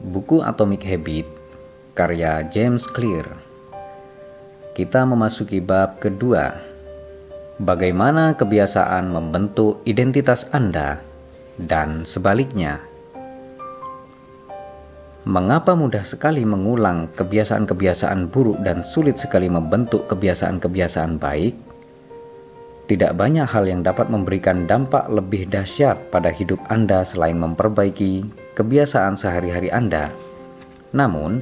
Buku 0.00 0.40
Atomic 0.40 0.80
Habit 0.88 1.28
karya 1.92 2.40
James 2.48 2.88
Clear. 2.88 3.28
Kita 4.72 5.04
memasuki 5.04 5.60
bab 5.60 6.00
kedua. 6.00 6.56
Bagaimana 7.60 8.32
kebiasaan 8.32 9.12
membentuk 9.12 9.84
identitas 9.84 10.48
Anda 10.56 11.04
dan 11.60 12.08
sebaliknya. 12.08 12.80
Mengapa 15.28 15.76
mudah 15.76 16.08
sekali 16.08 16.48
mengulang 16.48 17.12
kebiasaan-kebiasaan 17.12 18.32
buruk 18.32 18.64
dan 18.64 18.80
sulit 18.80 19.20
sekali 19.20 19.52
membentuk 19.52 20.08
kebiasaan-kebiasaan 20.08 21.20
baik? 21.20 21.52
Tidak 22.88 23.12
banyak 23.12 23.44
hal 23.44 23.68
yang 23.68 23.84
dapat 23.84 24.08
memberikan 24.08 24.64
dampak 24.64 25.12
lebih 25.12 25.44
dahsyat 25.52 26.08
pada 26.08 26.32
hidup 26.32 26.56
Anda 26.72 27.04
selain 27.04 27.36
memperbaiki 27.36 28.48
kebiasaan 28.60 29.16
sehari-hari 29.16 29.72
Anda. 29.72 30.12
Namun, 30.92 31.40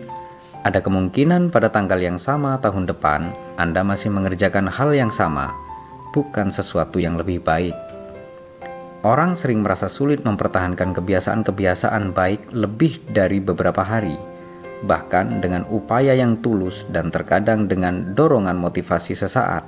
ada 0.63 0.79
kemungkinan 0.79 1.51
pada 1.51 1.67
tanggal 1.67 1.99
yang 1.99 2.23
sama 2.23 2.63
tahun 2.63 2.87
depan 2.87 3.35
Anda 3.59 3.83
masih 3.83 4.15
mengerjakan 4.15 4.71
hal 4.71 4.95
yang 4.95 5.11
sama, 5.11 5.51
bukan 6.15 6.55
sesuatu 6.55 7.03
yang 7.03 7.19
lebih 7.19 7.43
baik. 7.43 7.75
Orang 9.03 9.35
sering 9.35 9.62
merasa 9.62 9.91
sulit 9.91 10.23
mempertahankan 10.23 10.95
kebiasaan-kebiasaan 10.95 12.15
baik 12.15 12.55
lebih 12.55 13.03
dari 13.11 13.39
beberapa 13.43 13.83
hari, 13.83 14.19
bahkan 14.87 15.43
dengan 15.43 15.67
upaya 15.71 16.15
yang 16.15 16.39
tulus 16.39 16.87
dan 16.91 17.11
terkadang 17.11 17.67
dengan 17.67 18.15
dorongan 18.15 18.59
motivasi 18.59 19.15
sesaat. 19.15 19.67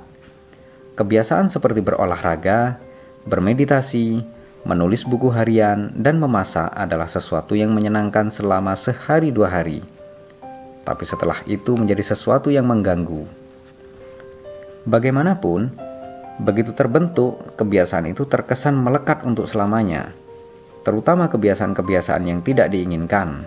Kebiasaan 0.99 1.47
seperti 1.47 1.79
berolahraga, 1.79 2.75
bermeditasi, 3.23 4.19
Menulis 4.61 5.01
buku 5.09 5.33
harian 5.33 5.89
dan 5.97 6.21
memasak 6.21 6.69
adalah 6.77 7.09
sesuatu 7.09 7.57
yang 7.57 7.73
menyenangkan 7.73 8.29
selama 8.29 8.77
sehari 8.77 9.33
dua 9.33 9.49
hari. 9.49 9.81
Tapi 10.85 11.03
setelah 11.05 11.41
itu 11.49 11.73
menjadi 11.73 12.13
sesuatu 12.13 12.53
yang 12.53 12.69
mengganggu. 12.69 13.25
Bagaimanapun, 14.85 15.73
begitu 16.45 16.77
terbentuk, 16.77 17.57
kebiasaan 17.57 18.13
itu 18.13 18.29
terkesan 18.29 18.77
melekat 18.77 19.25
untuk 19.25 19.49
selamanya. 19.49 20.13
Terutama 20.85 21.25
kebiasaan-kebiasaan 21.29 22.25
yang 22.25 22.45
tidak 22.45 22.69
diinginkan. 22.69 23.45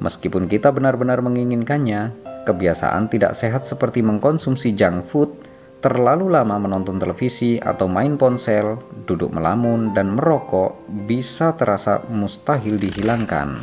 Meskipun 0.00 0.48
kita 0.48 0.72
benar-benar 0.72 1.20
menginginkannya, 1.20 2.12
kebiasaan 2.48 3.12
tidak 3.12 3.36
sehat 3.36 3.68
seperti 3.68 4.00
mengkonsumsi 4.00 4.72
junk 4.72 5.08
food 5.08 5.51
terlalu 5.82 6.30
lama 6.30 6.62
menonton 6.62 7.02
televisi 7.02 7.58
atau 7.58 7.90
main 7.90 8.14
ponsel, 8.14 8.78
duduk 9.02 9.34
melamun, 9.34 9.90
dan 9.90 10.14
merokok 10.14 10.78
bisa 11.10 11.58
terasa 11.58 12.06
mustahil 12.06 12.78
dihilangkan. 12.78 13.58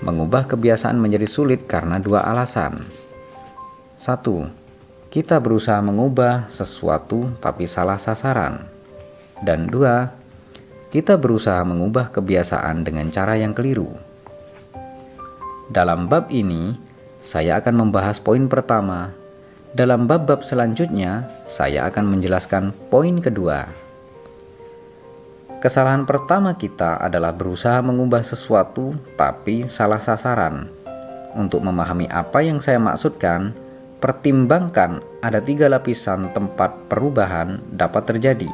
Mengubah 0.00 0.48
kebiasaan 0.48 0.96
menjadi 0.96 1.28
sulit 1.28 1.68
karena 1.68 2.00
dua 2.00 2.24
alasan. 2.24 2.80
Satu, 4.00 4.48
kita 5.12 5.44
berusaha 5.44 5.76
mengubah 5.84 6.48
sesuatu 6.48 7.36
tapi 7.36 7.68
salah 7.68 8.00
sasaran. 8.00 8.64
Dan 9.44 9.68
dua, 9.68 10.08
kita 10.88 11.20
berusaha 11.20 11.60
mengubah 11.68 12.08
kebiasaan 12.08 12.80
dengan 12.80 13.12
cara 13.12 13.36
yang 13.36 13.52
keliru. 13.52 13.92
Dalam 15.68 16.08
bab 16.08 16.32
ini, 16.32 16.72
saya 17.20 17.60
akan 17.60 17.88
membahas 17.88 18.16
poin 18.22 18.48
pertama 18.48 19.25
dalam 19.76 20.08
bab-bab 20.08 20.40
selanjutnya, 20.40 21.28
saya 21.44 21.84
akan 21.92 22.16
menjelaskan 22.16 22.72
poin 22.88 23.20
kedua. 23.20 23.68
Kesalahan 25.60 26.08
pertama 26.08 26.56
kita 26.56 26.96
adalah 26.96 27.36
berusaha 27.36 27.76
mengubah 27.84 28.24
sesuatu, 28.24 28.96
tapi 29.20 29.68
salah 29.68 30.00
sasaran. 30.00 30.72
Untuk 31.36 31.60
memahami 31.60 32.08
apa 32.08 32.40
yang 32.40 32.64
saya 32.64 32.80
maksudkan, 32.80 33.52
pertimbangkan 34.00 35.04
ada 35.20 35.44
tiga 35.44 35.68
lapisan 35.68 36.32
tempat 36.32 36.72
perubahan 36.88 37.60
dapat 37.76 38.16
terjadi. 38.16 38.48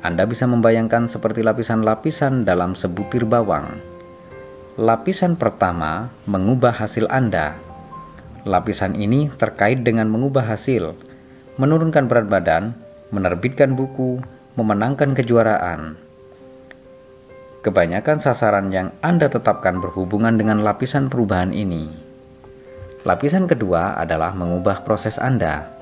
Anda 0.00 0.24
bisa 0.24 0.48
membayangkan 0.48 1.04
seperti 1.04 1.44
lapisan-lapisan 1.44 2.48
dalam 2.48 2.72
sebutir 2.72 3.28
bawang. 3.28 3.76
Lapisan 4.80 5.36
pertama 5.36 6.08
mengubah 6.24 6.72
hasil 6.72 7.12
Anda 7.12 7.63
Lapisan 8.44 8.92
ini 8.92 9.32
terkait 9.40 9.80
dengan 9.80 10.04
mengubah 10.12 10.44
hasil, 10.44 10.92
menurunkan 11.56 12.04
berat 12.04 12.28
badan, 12.28 12.76
menerbitkan 13.08 13.72
buku, 13.72 14.20
memenangkan 14.60 15.16
kejuaraan. 15.16 15.96
Kebanyakan 17.64 18.20
sasaran 18.20 18.68
yang 18.68 18.92
Anda 19.00 19.32
tetapkan 19.32 19.80
berhubungan 19.80 20.36
dengan 20.36 20.60
lapisan 20.60 21.08
perubahan 21.08 21.56
ini. 21.56 21.88
Lapisan 23.08 23.48
kedua 23.48 23.96
adalah 23.96 24.36
mengubah 24.36 24.84
proses 24.84 25.16
Anda. 25.16 25.72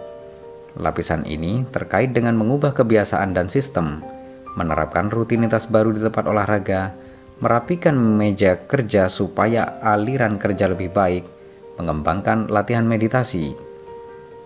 Lapisan 0.79 1.27
ini 1.27 1.67
terkait 1.75 2.15
dengan 2.15 2.39
mengubah 2.39 2.79
kebiasaan 2.79 3.35
dan 3.35 3.51
sistem, 3.51 4.07
menerapkan 4.55 5.11
rutinitas 5.11 5.67
baru 5.67 5.91
di 5.91 5.99
tempat 5.99 6.31
olahraga, 6.31 6.95
merapikan 7.43 7.99
meja 7.99 8.55
kerja 8.55 9.11
supaya 9.11 9.83
aliran 9.83 10.39
kerja 10.39 10.71
lebih 10.71 10.95
baik, 10.95 11.42
mengembangkan 11.83 12.47
latihan 12.47 12.87
meditasi. 12.87 13.59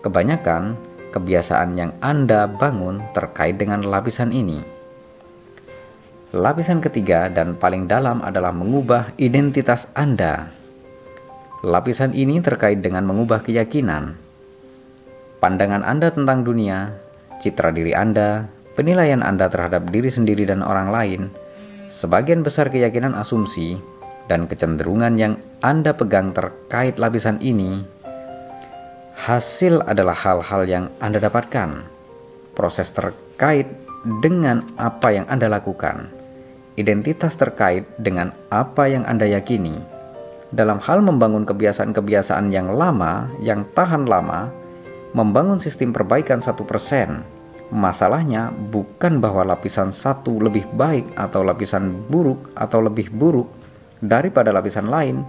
Kebanyakan 0.01 0.73
kebiasaan 1.13 1.77
yang 1.77 1.91
Anda 2.01 2.49
bangun 2.49 3.05
terkait 3.13 3.61
dengan 3.61 3.85
lapisan 3.85 4.33
ini. 4.33 4.59
Lapisan 6.35 6.83
ketiga 6.83 7.31
dan 7.31 7.55
paling 7.55 7.87
dalam 7.87 8.19
adalah 8.25 8.51
mengubah 8.51 9.15
identitas 9.15 9.87
Anda. 9.95 10.51
Lapisan 11.63 12.11
ini 12.13 12.41
terkait 12.43 12.83
dengan 12.83 13.07
mengubah 13.07 13.41
keyakinan, 13.41 14.13
pandangan 15.39 15.81
Anda 15.81 16.13
tentang 16.13 16.45
dunia, 16.45 16.93
citra 17.41 17.73
diri 17.73 17.95
Anda, 17.97 18.45
penilaian 18.77 19.25
Anda 19.25 19.49
terhadap 19.49 19.89
diri 19.89 20.13
sendiri 20.13 20.45
dan 20.45 20.61
orang 20.61 20.93
lain, 20.93 21.21
sebagian 21.89 22.45
besar 22.45 22.69
keyakinan 22.69 23.17
asumsi, 23.17 23.81
dan 24.29 24.45
kecenderungan 24.45 25.17
yang 25.17 25.33
Anda 25.57 25.89
pegang 25.89 26.37
terkait 26.37 27.01
lapisan 27.01 27.41
ini, 27.41 27.81
hasil 29.17 29.81
adalah 29.89 30.13
hal-hal 30.13 30.69
yang 30.69 30.85
Anda 31.01 31.17
dapatkan, 31.17 31.81
proses 32.53 32.93
terkait 32.93 33.65
dengan 34.21 34.61
apa 34.77 35.17
yang 35.17 35.25
Anda 35.25 35.49
lakukan, 35.49 36.13
identitas 36.77 37.33
terkait 37.41 37.89
dengan 37.97 38.37
apa 38.53 38.85
yang 38.85 39.01
Anda 39.09 39.25
yakini. 39.25 39.81
Dalam 40.53 40.77
hal 40.77 41.01
membangun 41.01 41.41
kebiasaan-kebiasaan 41.49 42.53
yang 42.53 42.69
lama, 42.77 43.25
yang 43.41 43.65
tahan 43.73 44.05
lama, 44.05 44.53
membangun 45.17 45.57
sistem 45.57 45.89
perbaikan 45.89 46.37
satu 46.37 46.69
persen, 46.69 47.25
masalahnya 47.73 48.53
bukan 48.53 49.17
bahwa 49.17 49.41
lapisan 49.41 49.89
satu 49.89 50.37
lebih 50.37 50.69
baik 50.77 51.17
atau 51.17 51.41
lapisan 51.41 52.05
buruk 52.13 52.53
atau 52.53 52.77
lebih 52.85 53.09
buruk, 53.09 53.57
daripada 54.01 54.53
lapisan 54.53 54.89
lain. 54.89 55.25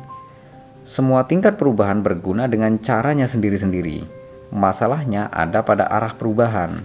Semua 0.89 1.29
tingkat 1.29 1.61
perubahan 1.61 2.01
berguna 2.01 2.49
dengan 2.49 2.81
caranya 2.81 3.29
sendiri-sendiri. 3.29 4.09
Masalahnya 4.49 5.29
ada 5.29 5.61
pada 5.61 5.85
arah 5.85 6.17
perubahan. 6.17 6.81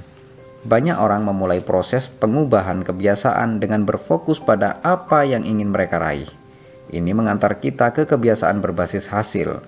Banyak 0.68 1.00
orang 1.00 1.24
memulai 1.24 1.64
proses 1.64 2.12
pengubahan 2.12 2.84
kebiasaan 2.84 3.64
dengan 3.64 3.88
berfokus 3.88 4.44
pada 4.44 4.84
apa 4.84 5.24
yang 5.24 5.48
ingin 5.48 5.72
mereka 5.72 6.04
raih. 6.04 6.28
Ini 6.92 7.16
mengantar 7.16 7.64
kita 7.64 7.96
ke 7.96 8.04
kebiasaan 8.04 8.60
berbasis 8.60 9.08
hasil. 9.08 9.64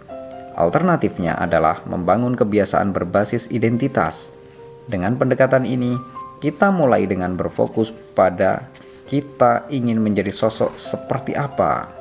Alternatifnya 0.60 1.40
adalah 1.40 1.80
membangun 1.88 2.36
kebiasaan 2.36 2.92
berbasis 2.92 3.48
identitas. 3.56 4.36
Dengan 4.92 5.16
pendekatan 5.16 5.64
ini, 5.64 5.96
kita 6.44 6.76
mulai 6.76 7.08
dengan 7.08 7.40
berfokus 7.40 7.96
pada 8.12 8.68
kita 9.08 9.72
ingin 9.72 10.04
menjadi 10.04 10.36
sosok 10.36 10.76
seperti 10.76 11.40
apa 11.40 11.95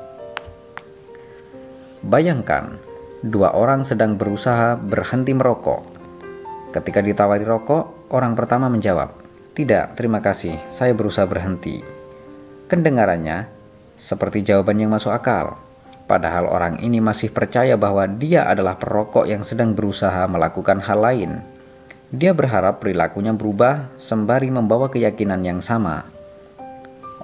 Bayangkan, 2.05 2.77
dua 3.25 3.57
orang 3.57 3.89
sedang 3.89 4.21
berusaha 4.21 4.77
berhenti 4.77 5.33
merokok. 5.33 5.81
Ketika 6.77 7.01
ditawari 7.01 7.49
rokok, 7.49 8.13
orang 8.13 8.37
pertama 8.37 8.69
menjawab, 8.69 9.09
"Tidak, 9.57 9.97
terima 9.97 10.21
kasih, 10.21 10.53
saya 10.69 10.93
berusaha 10.93 11.25
berhenti." 11.25 11.81
Kendengarannya 12.69 13.49
seperti 13.97 14.45
jawaban 14.45 14.85
yang 14.85 14.93
masuk 14.93 15.17
akal, 15.17 15.57
padahal 16.05 16.45
orang 16.45 16.77
ini 16.85 17.01
masih 17.01 17.33
percaya 17.33 17.81
bahwa 17.81 18.05
dia 18.05 18.45
adalah 18.53 18.77
perokok 18.77 19.25
yang 19.25 19.41
sedang 19.41 19.73
berusaha 19.73 20.29
melakukan 20.29 20.85
hal 20.85 21.01
lain. 21.01 21.41
Dia 22.13 22.37
berharap 22.37 22.85
perilakunya 22.85 23.33
berubah 23.33 23.97
sembari 23.97 24.53
membawa 24.53 24.93
keyakinan 24.93 25.41
yang 25.41 25.65
sama. 25.65 26.05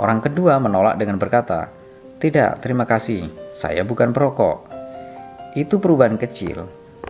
Orang 0.00 0.24
kedua 0.24 0.56
menolak 0.56 0.96
dengan 0.96 1.20
berkata, 1.20 1.68
"Tidak, 2.16 2.64
terima 2.64 2.88
kasih, 2.88 3.28
saya 3.52 3.84
bukan 3.84 4.16
perokok." 4.16 4.69
Itu 5.58 5.82
perubahan 5.82 6.14
kecil, 6.14 6.62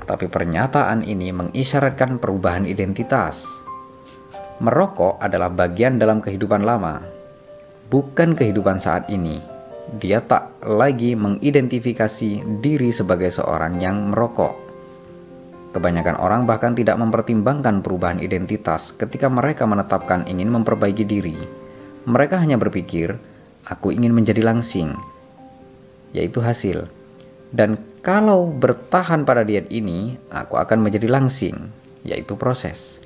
tapi 0.09 0.25
pernyataan 0.25 1.05
ini 1.05 1.29
mengisyaratkan 1.29 2.17
perubahan 2.17 2.65
identitas. 2.65 3.45
Merokok 4.61 5.21
adalah 5.21 5.53
bagian 5.53 6.01
dalam 6.01 6.25
kehidupan 6.25 6.65
lama, 6.65 7.05
bukan 7.93 8.33
kehidupan 8.33 8.81
saat 8.81 9.09
ini. 9.13 9.61
dia 9.99 10.23
tak 10.23 10.63
lagi 10.63 11.19
mengidentifikasi 11.19 12.63
diri 12.63 12.95
sebagai 12.95 13.35
seorang 13.35 13.83
yang 13.83 14.15
merokok. 14.15 14.55
Kebanyakan 15.75 16.19
orang 16.19 16.47
bahkan 16.47 16.79
tidak 16.79 16.95
mempertimbangkan 16.99 17.83
perubahan 17.83 18.23
identitas 18.23 18.95
ketika 18.95 19.27
mereka 19.27 19.67
menetapkan 19.67 20.27
ingin 20.31 20.51
memperbaiki 20.51 21.03
diri. 21.03 21.39
Mereka 22.07 22.39
hanya 22.39 22.55
berpikir, 22.59 23.19
"Aku 23.67 23.91
ingin 23.91 24.15
menjadi 24.15 24.47
langsing," 24.47 24.95
yaitu 26.15 26.39
hasil. 26.43 26.87
Dan 27.51 27.79
kalau 28.01 28.49
bertahan 28.49 29.29
pada 29.29 29.45
diet 29.45 29.69
ini, 29.69 30.17
aku 30.33 30.57
akan 30.57 30.81
menjadi 30.81 31.05
langsing, 31.05 31.69
yaitu 32.01 32.33
proses. 32.33 32.97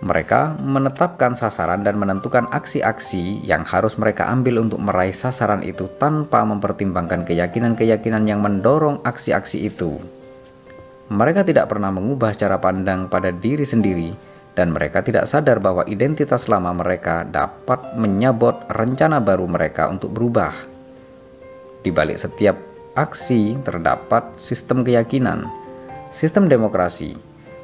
Mereka 0.00 0.56
menetapkan 0.64 1.36
sasaran 1.36 1.84
dan 1.84 2.00
menentukan 2.00 2.48
aksi-aksi 2.48 3.44
yang 3.44 3.68
harus 3.68 4.00
mereka 4.00 4.32
ambil 4.32 4.64
untuk 4.64 4.80
meraih 4.80 5.12
sasaran 5.12 5.60
itu 5.60 5.92
tanpa 6.00 6.40
mempertimbangkan 6.40 7.28
keyakinan-keyakinan 7.28 8.24
yang 8.24 8.40
mendorong 8.40 9.04
aksi-aksi 9.04 9.68
itu. 9.68 10.00
Mereka 11.12 11.44
tidak 11.44 11.68
pernah 11.68 11.92
mengubah 11.92 12.32
cara 12.32 12.56
pandang 12.56 13.12
pada 13.12 13.28
diri 13.28 13.68
sendiri, 13.68 14.16
dan 14.56 14.72
mereka 14.72 15.04
tidak 15.04 15.28
sadar 15.28 15.60
bahwa 15.60 15.84
identitas 15.84 16.48
lama 16.48 16.72
mereka 16.72 17.28
dapat 17.28 17.92
menyabot 18.00 18.56
rencana 18.72 19.20
baru 19.20 19.44
mereka 19.44 19.92
untuk 19.92 20.16
berubah. 20.16 20.56
Di 21.84 21.92
balik 21.92 22.16
setiap 22.16 22.69
aksi 22.98 23.54
terdapat 23.62 24.34
sistem 24.34 24.82
keyakinan, 24.82 25.46
sistem 26.10 26.50
demokrasi, 26.50 27.14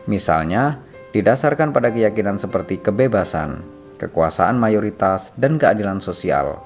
misalnya 0.06 0.78
didasarkan 1.10 1.74
pada 1.74 1.90
keyakinan 1.90 2.38
seperti 2.38 2.78
kebebasan, 2.78 3.64
kekuasaan 3.98 4.54
mayoritas, 4.54 5.34
dan 5.34 5.58
keadilan 5.58 5.98
sosial. 5.98 6.62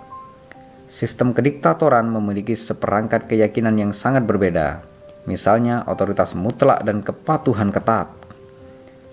Sistem 0.90 1.32
kediktatoran 1.32 2.10
memiliki 2.10 2.52
seperangkat 2.52 3.30
keyakinan 3.30 3.78
yang 3.80 3.92
sangat 3.96 4.26
berbeda, 4.26 4.82
misalnya 5.24 5.86
otoritas 5.88 6.36
mutlak 6.36 6.84
dan 6.84 7.00
kepatuhan 7.00 7.72
ketat. 7.72 8.12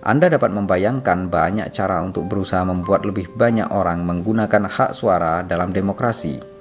Anda 0.04 0.28
dapat 0.28 0.52
membayangkan 0.52 1.30
banyak 1.32 1.72
cara 1.72 2.04
untuk 2.04 2.28
berusaha 2.28 2.62
membuat 2.66 3.06
lebih 3.06 3.32
banyak 3.34 3.70
orang 3.70 4.04
menggunakan 4.04 4.68
hak 4.68 4.90
suara 4.92 5.40
dalam 5.46 5.72
demokrasi. 5.74 6.57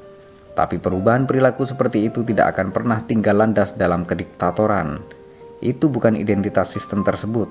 Tapi 0.57 0.81
perubahan 0.81 1.29
perilaku 1.29 1.69
seperti 1.69 2.09
itu 2.09 2.25
tidak 2.25 2.57
akan 2.57 2.73
pernah 2.73 3.05
tinggal 3.05 3.37
landas 3.37 3.77
dalam 3.77 4.09
kediktatoran. 4.09 4.97
Itu 5.61 5.93
bukan 5.93 6.17
identitas 6.17 6.73
sistem 6.73 7.05
tersebut, 7.05 7.45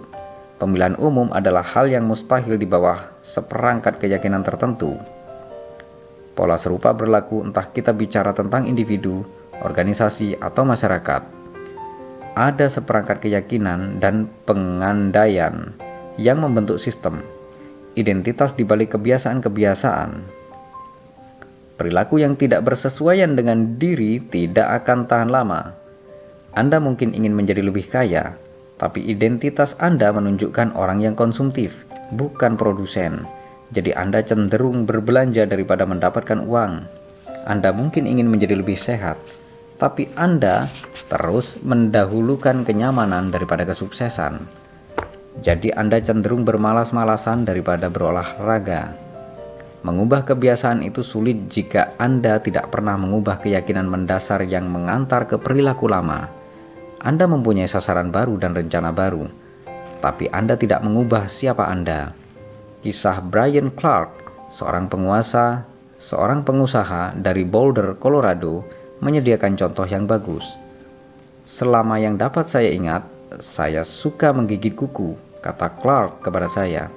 Pemilihan 0.57 0.97
umum 0.97 1.29
adalah 1.37 1.61
hal 1.61 1.85
yang 1.93 2.09
mustahil 2.09 2.57
di 2.57 2.65
bawah 2.65 2.97
seperangkat 3.21 4.01
keyakinan 4.01 4.41
tertentu. 4.41 4.97
Pola 6.33 6.57
serupa 6.57 6.97
berlaku 6.97 7.45
entah 7.45 7.69
kita 7.69 7.93
bicara 7.93 8.33
tentang 8.33 8.65
individu, 8.65 9.21
organisasi, 9.61 10.41
atau 10.41 10.65
masyarakat. 10.65 11.23
Ada 12.37 12.73
seperangkat 12.73 13.29
keyakinan 13.29 14.01
dan 14.01 14.33
pengandaian 14.49 15.77
yang 16.17 16.41
membentuk 16.41 16.81
sistem, 16.81 17.21
identitas 17.93 18.57
di 18.57 18.65
balik 18.65 18.97
kebiasaan-kebiasaan. 18.97 20.36
Perilaku 21.77 22.25
yang 22.25 22.41
tidak 22.41 22.65
bersesuaian 22.65 23.37
dengan 23.37 23.77
diri 23.77 24.17
tidak 24.21 24.85
akan 24.85 25.05
tahan 25.05 25.29
lama. 25.29 25.77
Anda 26.57 26.81
mungkin 26.81 27.13
ingin 27.13 27.37
menjadi 27.37 27.61
lebih 27.61 27.93
kaya, 27.93 28.33
tapi 28.81 29.05
identitas 29.05 29.77
Anda 29.77 30.09
menunjukkan 30.09 30.73
orang 30.73 31.05
yang 31.05 31.13
konsumtif, 31.13 31.85
bukan 32.17 32.57
produsen. 32.57 33.29
Jadi 33.77 33.93
Anda 33.93 34.25
cenderung 34.25 34.89
berbelanja 34.89 35.45
daripada 35.45 35.85
mendapatkan 35.85 36.49
uang. 36.49 36.73
Anda 37.45 37.77
mungkin 37.77 38.09
ingin 38.09 38.33
menjadi 38.33 38.57
lebih 38.57 38.81
sehat, 38.81 39.21
tapi 39.77 40.09
Anda 40.17 40.73
terus 41.13 41.61
mendahulukan 41.61 42.65
kenyamanan 42.65 43.29
daripada 43.29 43.69
kesuksesan. 43.69 44.41
Jadi 45.45 45.77
Anda 45.77 46.01
cenderung 46.01 46.49
bermalas-malasan 46.49 47.45
daripada 47.45 47.93
berolahraga. 47.93 49.06
Mengubah 49.85 50.25
kebiasaan 50.25 50.81
itu 50.87 51.05
sulit 51.05 51.53
jika 51.53 51.93
Anda 52.01 52.41
tidak 52.41 52.73
pernah 52.73 52.97
mengubah 52.97 53.43
keyakinan 53.43 53.85
mendasar 53.91 54.47
yang 54.47 54.71
mengantar 54.73 55.29
ke 55.29 55.37
perilaku 55.37 55.91
lama. 55.91 56.31
Anda 57.03 57.29
mempunyai 57.29 57.69
sasaran 57.69 58.09
baru 58.09 58.41
dan 58.41 58.57
rencana 58.57 58.91
baru, 58.91 59.29
tapi 60.01 60.33
Anda 60.33 60.57
tidak 60.57 60.81
mengubah 60.81 61.29
siapa 61.29 61.69
Anda. 61.69 62.11
Kisah 62.83 63.21
Brian 63.21 63.69
Clark, 63.75 64.11
seorang 64.55 64.89
penguasa, 64.89 65.69
seorang 66.01 66.43
pengusaha 66.43 67.15
dari 67.19 67.45
Boulder, 67.45 67.99
Colorado, 68.01 68.65
menyediakan 69.05 69.55
contoh 69.55 69.87
yang 69.87 70.09
bagus. 70.09 70.47
Selama 71.47 72.01
yang 72.01 72.19
dapat 72.19 72.49
saya 72.51 72.73
ingat, 72.73 73.07
saya 73.39 73.87
suka 73.87 74.35
menggigit 74.35 74.75
kuku, 74.75 75.15
kata 75.45 75.79
Clark 75.79 76.27
kepada 76.27 76.51
saya. 76.51 76.91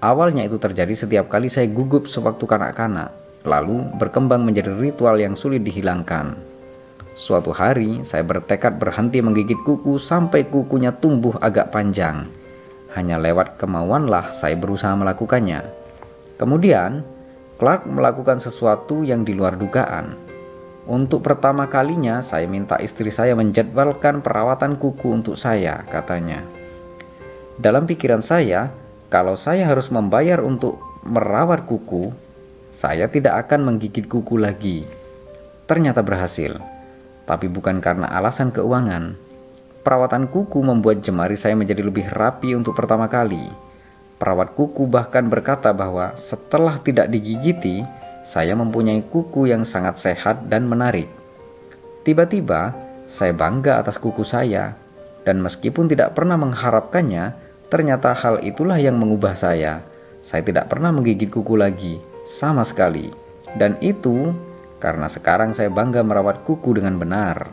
Awalnya 0.00 0.48
itu 0.48 0.56
terjadi 0.56 0.96
setiap 0.96 1.28
kali 1.28 1.52
saya 1.52 1.68
gugup 1.68 2.08
sewaktu 2.08 2.48
kanak-kanak, 2.48 3.12
lalu 3.44 3.84
berkembang 4.00 4.40
menjadi 4.48 4.72
ritual 4.72 5.20
yang 5.20 5.36
sulit 5.36 5.60
dihilangkan. 5.60 6.40
Suatu 7.20 7.52
hari, 7.52 8.00
saya 8.08 8.24
bertekad 8.24 8.80
berhenti 8.80 9.20
menggigit 9.20 9.60
kuku 9.60 10.00
sampai 10.00 10.48
kukunya 10.48 10.88
tumbuh 10.88 11.36
agak 11.36 11.68
panjang. 11.68 12.24
Hanya 12.96 13.20
lewat 13.20 13.60
kemauanlah 13.60 14.32
saya 14.32 14.56
berusaha 14.56 14.96
melakukannya. 14.96 15.68
Kemudian, 16.40 17.04
Clark 17.60 17.84
melakukan 17.84 18.40
sesuatu 18.40 19.04
yang 19.04 19.20
di 19.20 19.36
luar 19.36 19.60
dugaan. 19.60 20.16
Untuk 20.88 21.20
pertama 21.20 21.68
kalinya, 21.68 22.24
saya 22.24 22.48
minta 22.48 22.80
istri 22.80 23.12
saya 23.12 23.36
menjadwalkan 23.36 24.24
perawatan 24.24 24.80
kuku 24.80 25.12
untuk 25.12 25.36
saya, 25.36 25.84
katanya. 25.92 26.40
Dalam 27.60 27.84
pikiran 27.84 28.24
saya, 28.24 28.72
kalau 29.12 29.36
saya 29.36 29.66
harus 29.66 29.90
membayar 29.92 30.40
untuk 30.40 30.80
merawat 31.04 31.66
kuku, 31.66 32.14
saya 32.70 33.10
tidak 33.10 33.44
akan 33.46 33.68
menggigit 33.68 34.06
kuku 34.06 34.38
lagi. 34.38 34.86
Ternyata 35.66 36.00
berhasil 36.00 36.80
tapi 37.30 37.46
bukan 37.46 37.78
karena 37.78 38.10
alasan 38.10 38.50
keuangan. 38.50 39.14
Perawatan 39.86 40.26
kuku 40.26 40.58
membuat 40.66 41.06
jemari 41.06 41.38
saya 41.38 41.54
menjadi 41.54 41.86
lebih 41.86 42.10
rapi 42.10 42.58
untuk 42.58 42.74
pertama 42.74 43.06
kali. 43.06 43.46
Perawat 44.18 44.58
kuku 44.58 44.90
bahkan 44.90 45.30
berkata 45.30 45.70
bahwa 45.70 46.18
setelah 46.18 46.82
tidak 46.82 47.06
digigiti, 47.08 47.86
saya 48.26 48.58
mempunyai 48.58 49.06
kuku 49.06 49.46
yang 49.46 49.62
sangat 49.62 49.96
sehat 49.96 50.50
dan 50.50 50.66
menarik. 50.66 51.06
Tiba-tiba, 52.02 52.74
saya 53.06 53.32
bangga 53.32 53.78
atas 53.80 53.96
kuku 53.96 54.26
saya, 54.26 54.76
dan 55.24 55.40
meskipun 55.40 55.88
tidak 55.88 56.12
pernah 56.12 56.36
mengharapkannya, 56.36 57.32
ternyata 57.70 58.12
hal 58.12 58.42
itulah 58.42 58.76
yang 58.76 58.98
mengubah 58.98 59.38
saya. 59.38 59.80
Saya 60.20 60.44
tidak 60.44 60.68
pernah 60.68 60.90
menggigit 60.92 61.30
kuku 61.32 61.56
lagi, 61.56 61.96
sama 62.28 62.66
sekali, 62.66 63.08
dan 63.56 63.78
itu 63.80 64.34
karena 64.82 65.06
sekarang 65.06 65.54
saya 65.54 65.72
bangga 65.72 66.04
merawat 66.04 66.42
kuku 66.44 66.76
dengan 66.76 66.98
benar. 66.98 67.48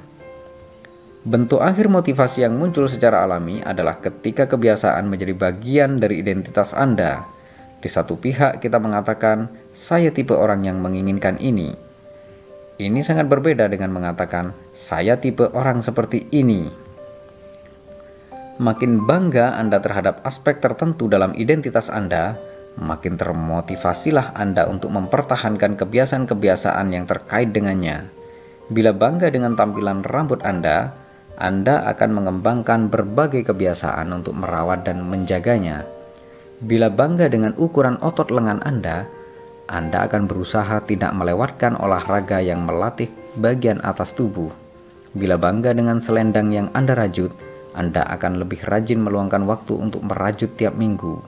Bentuk 1.28 1.60
akhir 1.60 1.92
motivasi 1.92 2.48
yang 2.48 2.56
muncul 2.56 2.88
secara 2.88 3.20
alami 3.28 3.60
adalah 3.60 4.00
ketika 4.00 4.48
kebiasaan 4.48 5.12
menjadi 5.12 5.36
bagian 5.36 6.00
dari 6.00 6.24
identitas 6.24 6.72
Anda. 6.72 7.28
Di 7.84 7.92
satu 7.92 8.16
pihak, 8.16 8.64
kita 8.64 8.80
mengatakan, 8.80 9.52
"Saya 9.76 10.10
tipe 10.16 10.32
orang 10.32 10.64
yang 10.64 10.80
menginginkan 10.80 11.36
ini." 11.44 11.76
Ini 12.80 13.00
sangat 13.04 13.28
berbeda 13.28 13.68
dengan 13.68 13.92
mengatakan, 13.92 14.56
"Saya 14.72 15.20
tipe 15.20 15.52
orang 15.52 15.84
seperti 15.84 16.32
ini." 16.32 16.87
Makin 18.58 19.06
bangga 19.06 19.54
Anda 19.54 19.78
terhadap 19.78 20.26
aspek 20.26 20.58
tertentu 20.58 21.06
dalam 21.06 21.38
identitas 21.38 21.94
Anda, 21.94 22.34
makin 22.82 23.14
termotivasilah 23.14 24.34
Anda 24.34 24.66
untuk 24.66 24.98
mempertahankan 24.98 25.78
kebiasaan-kebiasaan 25.78 26.90
yang 26.90 27.06
terkait 27.06 27.54
dengannya. 27.54 28.10
Bila 28.74 28.98
bangga 28.98 29.30
dengan 29.30 29.54
tampilan 29.54 30.02
rambut 30.02 30.42
Anda, 30.42 30.90
Anda 31.38 31.86
akan 31.86 32.10
mengembangkan 32.18 32.90
berbagai 32.90 33.46
kebiasaan 33.46 34.10
untuk 34.10 34.34
merawat 34.34 34.90
dan 34.90 35.06
menjaganya. 35.06 35.86
Bila 36.58 36.90
bangga 36.90 37.30
dengan 37.30 37.54
ukuran 37.62 38.02
otot 38.02 38.34
lengan 38.34 38.66
Anda, 38.66 39.06
Anda 39.70 40.10
akan 40.10 40.26
berusaha 40.26 40.82
tidak 40.90 41.14
melewatkan 41.14 41.78
olahraga 41.78 42.42
yang 42.42 42.66
melatih 42.66 43.14
bagian 43.38 43.78
atas 43.86 44.18
tubuh. 44.18 44.50
Bila 45.14 45.38
bangga 45.38 45.78
dengan 45.78 46.02
selendang 46.02 46.50
yang 46.50 46.74
Anda 46.74 46.98
rajut, 46.98 47.30
Anda 47.78 48.02
akan 48.10 48.42
lebih 48.42 48.66
rajin 48.66 49.06
meluangkan 49.06 49.46
waktu 49.46 49.78
untuk 49.78 50.02
merajut 50.02 50.50
tiap 50.58 50.74
minggu. 50.74 51.22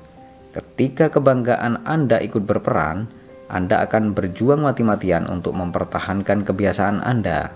Ketika 0.49 1.13
kebanggaan 1.13 1.85
Anda 1.85 2.17
ikut 2.25 2.49
berperan, 2.49 3.05
Anda 3.45 3.85
akan 3.85 4.17
berjuang 4.17 4.65
mati-matian 4.65 5.29
untuk 5.29 5.53
mempertahankan 5.53 6.41
kebiasaan 6.41 7.05
Anda. 7.05 7.53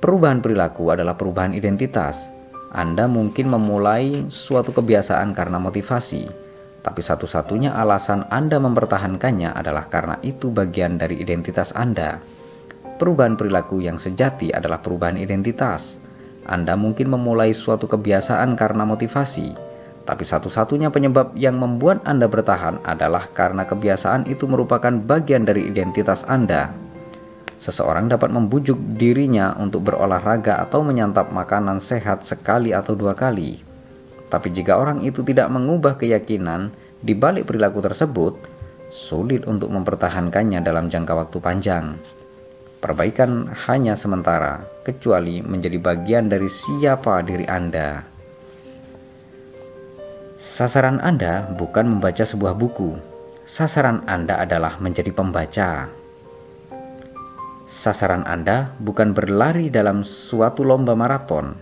Perubahan 0.00 0.40
perilaku 0.40 0.88
adalah 0.88 1.12
perubahan 1.12 1.52
identitas. 1.52 2.32
Anda 2.72 3.04
mungkin 3.04 3.52
memulai 3.52 4.32
suatu 4.32 4.72
kebiasaan 4.72 5.36
karena 5.36 5.60
motivasi, 5.60 6.24
tapi 6.80 7.04
satu-satunya 7.04 7.76
alasan 7.76 8.24
Anda 8.32 8.56
mempertahankannya 8.64 9.52
adalah 9.52 9.92
karena 9.92 10.16
itu 10.24 10.48
bagian 10.48 10.96
dari 10.96 11.20
identitas 11.20 11.76
Anda. 11.76 12.16
perubahan 12.98 13.38
perilaku 13.38 13.78
yang 13.78 14.02
sejati 14.02 14.50
adalah 14.50 14.82
perubahan 14.82 15.14
identitas. 15.14 16.07
Anda 16.48 16.80
mungkin 16.80 17.12
memulai 17.12 17.52
suatu 17.52 17.84
kebiasaan 17.84 18.56
karena 18.56 18.88
motivasi, 18.88 19.52
tapi 20.08 20.24
satu-satunya 20.24 20.88
penyebab 20.88 21.36
yang 21.36 21.60
membuat 21.60 22.00
Anda 22.08 22.24
bertahan 22.24 22.80
adalah 22.88 23.28
karena 23.36 23.68
kebiasaan 23.68 24.24
itu 24.24 24.48
merupakan 24.48 24.88
bagian 24.88 25.44
dari 25.44 25.68
identitas 25.68 26.24
Anda. 26.24 26.72
Seseorang 27.60 28.08
dapat 28.08 28.32
membujuk 28.32 28.80
dirinya 28.96 29.52
untuk 29.60 29.84
berolahraga 29.84 30.64
atau 30.64 30.80
menyantap 30.80 31.28
makanan 31.28 31.76
sehat 31.76 32.24
sekali 32.24 32.72
atau 32.72 32.96
dua 32.96 33.12
kali. 33.12 33.60
Tapi 34.32 34.48
jika 34.48 34.80
orang 34.80 35.04
itu 35.04 35.20
tidak 35.20 35.52
mengubah 35.52 36.00
keyakinan 36.00 36.72
di 37.04 37.12
balik 37.12 37.44
perilaku 37.44 37.84
tersebut, 37.84 38.32
sulit 38.88 39.44
untuk 39.44 39.68
mempertahankannya 39.68 40.64
dalam 40.64 40.88
jangka 40.88 41.12
waktu 41.12 41.38
panjang. 41.44 42.00
Perbaikan 42.78 43.50
hanya 43.66 43.98
sementara, 43.98 44.62
kecuali 44.86 45.42
menjadi 45.42 45.82
bagian 45.82 46.30
dari 46.30 46.46
siapa 46.46 47.26
diri 47.26 47.42
Anda. 47.50 48.06
Sasaran 50.38 51.02
Anda 51.02 51.50
bukan 51.58 51.98
membaca 51.98 52.22
sebuah 52.22 52.54
buku, 52.54 52.94
sasaran 53.42 54.06
Anda 54.06 54.38
adalah 54.38 54.78
menjadi 54.78 55.10
pembaca. 55.10 55.90
Sasaran 57.66 58.22
Anda 58.22 58.70
bukan 58.78 59.10
berlari 59.10 59.74
dalam 59.74 60.06
suatu 60.06 60.62
lomba 60.62 60.94
maraton, 60.94 61.58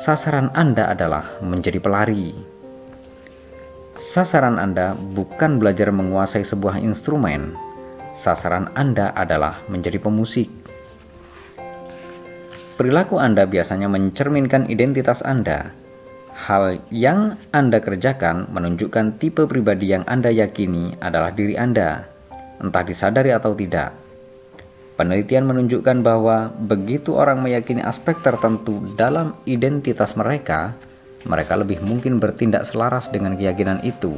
sasaran 0.00 0.48
Anda 0.56 0.88
adalah 0.88 1.44
menjadi 1.44 1.76
pelari. 1.76 2.32
Sasaran 4.00 4.56
Anda 4.56 4.96
bukan 4.96 5.60
belajar 5.60 5.92
menguasai 5.92 6.40
sebuah 6.40 6.80
instrumen, 6.80 7.52
sasaran 8.14 8.70
Anda 8.78 9.10
adalah 9.12 9.60
menjadi 9.66 9.98
pemusik. 9.98 10.48
Perilaku 12.74 13.22
Anda 13.22 13.46
biasanya 13.46 13.86
mencerminkan 13.86 14.66
identitas 14.66 15.22
Anda. 15.22 15.70
Hal 16.34 16.82
yang 16.90 17.38
Anda 17.54 17.78
kerjakan 17.78 18.50
menunjukkan 18.50 19.22
tipe 19.22 19.46
pribadi 19.46 19.94
yang 19.94 20.02
Anda 20.10 20.34
yakini 20.34 20.98
adalah 20.98 21.30
diri 21.30 21.54
Anda, 21.54 22.02
entah 22.58 22.82
disadari 22.82 23.30
atau 23.30 23.54
tidak. 23.54 23.94
Penelitian 24.98 25.46
menunjukkan 25.46 26.02
bahwa 26.02 26.50
begitu 26.54 27.14
orang 27.14 27.42
meyakini 27.42 27.82
aspek 27.82 28.18
tertentu 28.22 28.78
dalam 28.94 29.38
identitas 29.46 30.14
mereka, 30.14 30.74
mereka 31.26 31.54
lebih 31.54 31.82
mungkin 31.82 32.18
bertindak 32.18 32.66
selaras 32.66 33.10
dengan 33.10 33.38
keyakinan 33.38 33.82
itu. 33.86 34.14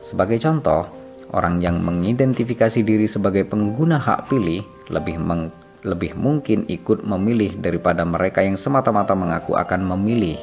Sebagai 0.00 0.40
contoh, 0.40 1.01
orang 1.32 1.60
yang 1.60 1.80
mengidentifikasi 1.80 2.80
diri 2.84 3.08
sebagai 3.08 3.44
pengguna 3.48 4.00
hak 4.00 4.32
pilih 4.32 4.64
lebih 4.92 5.16
meng, 5.20 5.52
lebih 5.84 6.14
mungkin 6.16 6.68
ikut 6.68 7.04
memilih 7.04 7.58
daripada 7.58 8.04
mereka 8.04 8.44
yang 8.44 8.60
semata-mata 8.60 9.16
mengaku 9.16 9.56
akan 9.56 9.84
memilih. 9.96 10.38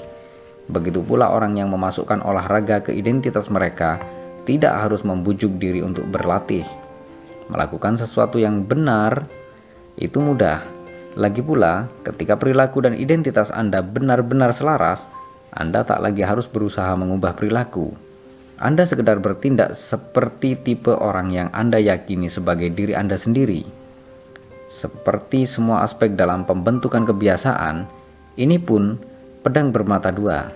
Begitu 0.69 1.01
pula 1.01 1.33
orang 1.33 1.57
yang 1.57 1.73
memasukkan 1.73 2.21
olahraga 2.21 2.85
ke 2.85 2.91
identitas 2.93 3.49
mereka 3.49 3.97
tidak 4.45 4.75
harus 4.75 5.01
membujuk 5.05 5.57
diri 5.57 5.81
untuk 5.81 6.05
berlatih. 6.09 6.65
Melakukan 7.49 7.97
sesuatu 7.97 8.37
yang 8.37 8.65
benar 8.65 9.25
itu 9.97 10.21
mudah. 10.21 10.61
Lagi 11.17 11.41
pula, 11.41 11.89
ketika 12.05 12.37
perilaku 12.37 12.85
dan 12.85 12.93
identitas 12.93 13.49
Anda 13.49 13.81
benar-benar 13.81 14.53
selaras, 14.53 15.01
anda 15.49 15.81
tak 15.81 15.97
lagi 16.05 16.21
harus 16.21 16.45
berusaha 16.45 16.93
mengubah 16.93 17.33
perilaku. 17.33 18.08
Anda 18.59 18.83
sekedar 18.83 19.23
bertindak 19.23 19.71
seperti 19.71 20.59
tipe 20.59 20.91
orang 20.91 21.31
yang 21.31 21.47
Anda 21.55 21.79
yakini 21.79 22.27
sebagai 22.27 22.67
diri 22.75 22.91
Anda 22.91 23.15
sendiri. 23.15 23.63
Seperti 24.67 25.47
semua 25.47 25.87
aspek 25.87 26.19
dalam 26.19 26.43
pembentukan 26.43 27.07
kebiasaan, 27.07 27.87
ini 28.35 28.59
pun 28.59 28.99
pedang 29.47 29.71
bermata 29.71 30.11
dua. 30.11 30.51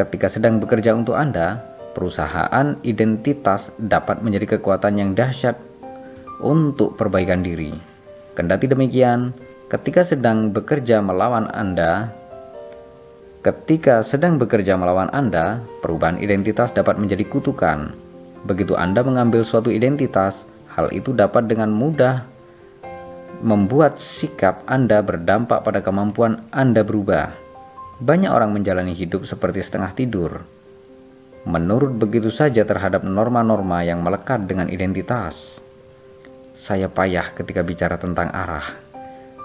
Ketika 0.00 0.32
sedang 0.32 0.64
bekerja 0.64 0.96
untuk 0.96 1.12
Anda, 1.12 1.60
perusahaan 1.92 2.80
identitas 2.80 3.68
dapat 3.76 4.24
menjadi 4.24 4.56
kekuatan 4.56 4.96
yang 4.96 5.12
dahsyat 5.12 5.60
untuk 6.40 6.96
perbaikan 6.96 7.44
diri. 7.44 7.76
Kendati 8.32 8.64
demikian, 8.64 9.36
ketika 9.68 10.08
sedang 10.08 10.56
bekerja 10.56 11.04
melawan 11.04 11.52
Anda, 11.52 12.12
Ketika 13.46 14.02
sedang 14.02 14.42
bekerja 14.42 14.74
melawan 14.74 15.06
Anda, 15.14 15.62
perubahan 15.78 16.18
identitas 16.18 16.74
dapat 16.74 16.98
menjadi 16.98 17.22
kutukan. 17.30 17.94
Begitu 18.42 18.74
Anda 18.74 19.06
mengambil 19.06 19.46
suatu 19.46 19.70
identitas, 19.70 20.50
hal 20.74 20.90
itu 20.90 21.14
dapat 21.14 21.46
dengan 21.46 21.70
mudah 21.70 22.26
membuat 23.46 24.02
sikap 24.02 24.66
Anda 24.66 24.98
berdampak 24.98 25.62
pada 25.62 25.78
kemampuan 25.78 26.42
Anda 26.50 26.82
berubah. 26.82 27.30
Banyak 28.02 28.34
orang 28.34 28.50
menjalani 28.50 28.98
hidup 28.98 29.30
seperti 29.30 29.62
setengah 29.62 29.94
tidur. 29.94 30.42
Menurut 31.46 32.02
begitu 32.02 32.34
saja 32.34 32.66
terhadap 32.66 33.06
norma-norma 33.06 33.86
yang 33.86 34.02
melekat 34.02 34.42
dengan 34.50 34.66
identitas. 34.66 35.62
Saya 36.58 36.90
payah 36.90 37.30
ketika 37.30 37.62
bicara 37.62 37.94
tentang 37.94 38.26
arah. 38.26 38.66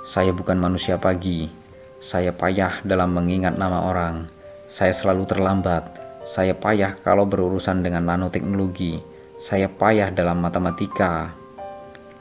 Saya 0.09 0.33
bukan 0.33 0.57
manusia 0.57 0.97
pagi 0.97 1.60
saya 2.01 2.33
payah 2.33 2.81
dalam 2.81 3.13
mengingat 3.13 3.61
nama 3.61 3.85
orang. 3.85 4.25
Saya 4.65 4.89
selalu 4.89 5.29
terlambat. 5.29 5.85
Saya 6.25 6.57
payah 6.57 6.97
kalau 6.97 7.29
berurusan 7.29 7.85
dengan 7.85 8.09
nanoteknologi. 8.09 8.97
Saya 9.37 9.69
payah 9.69 10.09
dalam 10.09 10.41
matematika. 10.41 11.29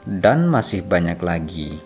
Dan 0.05 0.45
masih 0.53 0.85
banyak 0.85 1.17
lagi. 1.25 1.81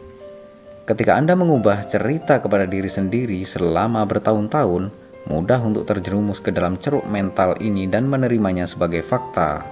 Ketika 0.84 1.16
Anda 1.16 1.40
mengubah 1.40 1.88
cerita 1.88 2.44
kepada 2.44 2.68
diri 2.68 2.92
sendiri 2.92 3.40
selama 3.48 4.04
bertahun-tahun, 4.04 4.92
mudah 5.32 5.64
untuk 5.64 5.88
terjerumus 5.88 6.44
ke 6.44 6.52
dalam 6.52 6.76
ceruk 6.76 7.08
mental 7.08 7.56
ini 7.64 7.88
dan 7.88 8.12
menerimanya 8.12 8.68
sebagai 8.68 9.08
fakta. 9.08 9.64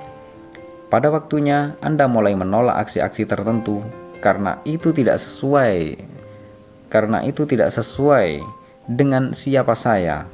Pada 0.88 1.12
waktunya, 1.12 1.76
Anda 1.84 2.08
mulai 2.08 2.40
menolak 2.40 2.88
aksi-aksi 2.88 3.28
tertentu 3.28 3.84
karena 4.24 4.64
itu 4.64 4.96
tidak 4.96 5.20
sesuai 5.20 6.00
karena 6.94 7.26
itu 7.26 7.50
tidak 7.50 7.74
sesuai 7.74 8.46
dengan 8.86 9.34
siapa 9.34 9.74
saya. 9.74 10.30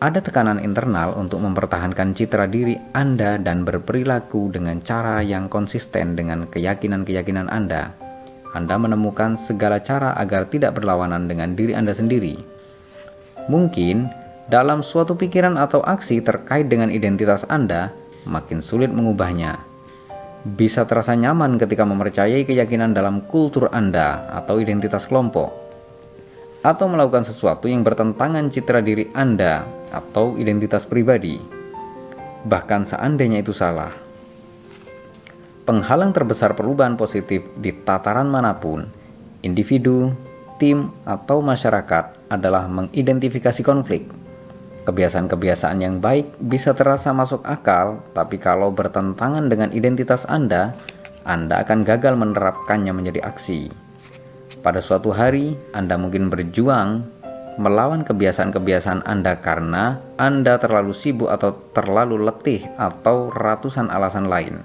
Ada 0.00 0.24
tekanan 0.24 0.64
internal 0.64 1.12
untuk 1.16 1.44
mempertahankan 1.44 2.16
citra 2.16 2.48
diri 2.48 2.80
Anda 2.96 3.36
dan 3.36 3.68
berperilaku 3.68 4.52
dengan 4.52 4.80
cara 4.80 5.20
yang 5.20 5.52
konsisten 5.52 6.16
dengan 6.16 6.48
keyakinan-keyakinan 6.48 7.52
Anda. 7.52 7.92
Anda 8.56 8.80
menemukan 8.80 9.36
segala 9.36 9.80
cara 9.84 10.16
agar 10.16 10.48
tidak 10.48 10.80
berlawanan 10.80 11.28
dengan 11.28 11.52
diri 11.52 11.76
Anda 11.76 11.92
sendiri. 11.92 12.40
Mungkin 13.52 14.08
dalam 14.48 14.80
suatu 14.80 15.16
pikiran 15.16 15.60
atau 15.60 15.84
aksi 15.84 16.24
terkait 16.24 16.68
dengan 16.68 16.88
identitas 16.88 17.44
Anda, 17.48 17.92
makin 18.24 18.60
sulit 18.64 18.92
mengubahnya 18.92 19.75
bisa 20.46 20.86
terasa 20.86 21.18
nyaman 21.18 21.58
ketika 21.58 21.82
mempercayai 21.82 22.46
keyakinan 22.46 22.94
dalam 22.94 23.26
kultur 23.26 23.66
Anda 23.74 24.30
atau 24.30 24.62
identitas 24.62 25.10
kelompok, 25.10 25.50
atau 26.62 26.86
melakukan 26.86 27.26
sesuatu 27.26 27.66
yang 27.66 27.82
bertentangan 27.82 28.46
citra 28.54 28.78
diri 28.78 29.10
Anda 29.10 29.66
atau 29.90 30.38
identitas 30.38 30.86
pribadi, 30.86 31.42
bahkan 32.46 32.86
seandainya 32.86 33.42
itu 33.42 33.50
salah. 33.50 33.90
Penghalang 35.66 36.14
terbesar 36.14 36.54
perubahan 36.54 36.94
positif 36.94 37.42
di 37.58 37.74
tataran 37.74 38.30
mana 38.30 38.54
pun, 38.54 38.86
individu, 39.42 40.14
tim, 40.62 40.94
atau 41.02 41.42
masyarakat 41.42 42.30
adalah 42.30 42.70
mengidentifikasi 42.70 43.66
konflik 43.66 44.06
Kebiasaan-kebiasaan 44.86 45.82
yang 45.82 45.98
baik 45.98 46.38
bisa 46.38 46.70
terasa 46.70 47.10
masuk 47.10 47.42
akal, 47.42 48.06
tapi 48.14 48.38
kalau 48.38 48.70
bertentangan 48.70 49.50
dengan 49.50 49.74
identitas 49.74 50.22
Anda, 50.30 50.78
Anda 51.26 51.66
akan 51.66 51.82
gagal 51.82 52.14
menerapkannya 52.14 52.94
menjadi 52.94 53.26
aksi. 53.26 53.66
Pada 54.62 54.78
suatu 54.78 55.10
hari, 55.10 55.58
Anda 55.74 55.98
mungkin 55.98 56.30
berjuang 56.30 57.02
melawan 57.58 58.06
kebiasaan-kebiasaan 58.06 59.02
Anda 59.02 59.42
karena 59.42 59.98
Anda 60.22 60.54
terlalu 60.62 60.94
sibuk 60.94 61.34
atau 61.34 61.50
terlalu 61.74 62.22
letih 62.22 62.62
atau 62.78 63.34
ratusan 63.34 63.90
alasan 63.90 64.30
lain. 64.30 64.62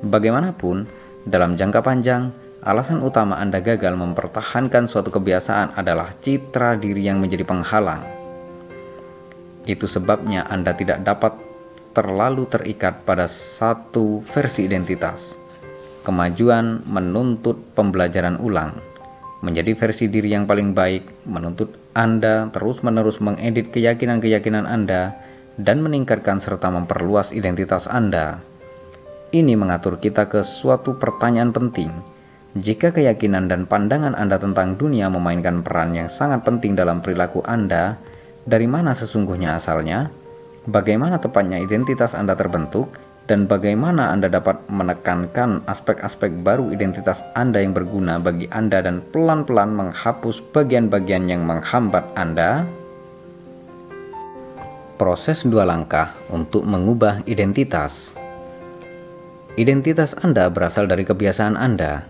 Bagaimanapun, 0.00 0.88
dalam 1.28 1.60
jangka 1.60 1.84
panjang, 1.84 2.32
alasan 2.64 3.04
utama 3.04 3.36
Anda 3.36 3.60
gagal 3.60 4.00
mempertahankan 4.00 4.88
suatu 4.88 5.12
kebiasaan 5.12 5.76
adalah 5.76 6.08
citra 6.24 6.80
diri 6.80 7.04
yang 7.04 7.20
menjadi 7.20 7.44
penghalang. 7.44 8.21
Itu 9.64 9.86
sebabnya 9.86 10.46
Anda 10.50 10.74
tidak 10.74 11.06
dapat 11.06 11.38
terlalu 11.92 12.48
terikat 12.48 13.04
pada 13.04 13.28
satu 13.28 14.24
versi 14.32 14.66
identitas. 14.66 15.36
Kemajuan 16.02 16.82
menuntut 16.88 17.76
pembelajaran 17.78 18.42
ulang. 18.42 18.74
Menjadi 19.42 19.74
versi 19.74 20.10
diri 20.10 20.34
yang 20.34 20.46
paling 20.46 20.74
baik 20.74 21.26
menuntut 21.30 21.74
Anda 21.94 22.50
terus-menerus 22.50 23.22
mengedit 23.22 23.70
keyakinan-keyakinan 23.70 24.66
Anda 24.66 25.14
dan 25.60 25.82
meningkatkan 25.84 26.42
serta 26.42 26.72
memperluas 26.72 27.30
identitas 27.30 27.86
Anda. 27.86 28.40
Ini 29.32 29.54
mengatur 29.56 29.98
kita 30.02 30.28
ke 30.28 30.42
suatu 30.44 30.98
pertanyaan 30.98 31.54
penting. 31.54 31.90
Jika 32.52 32.92
keyakinan 32.92 33.48
dan 33.48 33.64
pandangan 33.64 34.12
Anda 34.12 34.36
tentang 34.36 34.76
dunia 34.76 35.08
memainkan 35.08 35.64
peran 35.64 35.96
yang 35.96 36.12
sangat 36.12 36.44
penting 36.44 36.76
dalam 36.76 37.00
perilaku 37.00 37.40
Anda, 37.48 37.96
dari 38.42 38.66
mana 38.66 38.94
sesungguhnya 38.94 39.54
asalnya? 39.54 40.10
Bagaimana 40.66 41.18
tepatnya 41.18 41.58
identitas 41.58 42.14
Anda 42.14 42.34
terbentuk? 42.38 42.90
Dan 43.22 43.46
bagaimana 43.46 44.10
Anda 44.10 44.26
dapat 44.26 44.66
menekankan 44.66 45.62
aspek-aspek 45.70 46.42
baru 46.42 46.74
identitas 46.74 47.22
Anda 47.38 47.62
yang 47.62 47.70
berguna 47.70 48.18
bagi 48.18 48.50
Anda 48.50 48.82
dan 48.82 48.98
pelan-pelan 49.14 49.70
menghapus 49.78 50.42
bagian-bagian 50.50 51.30
yang 51.30 51.46
menghambat 51.46 52.02
Anda? 52.18 52.66
Proses 54.98 55.46
dua 55.46 55.62
langkah 55.62 56.18
untuk 56.34 56.66
mengubah 56.66 57.22
identitas. 57.30 58.14
Identitas 59.54 60.18
Anda 60.18 60.50
berasal 60.50 60.90
dari 60.90 61.06
kebiasaan 61.06 61.54
Anda. 61.54 62.02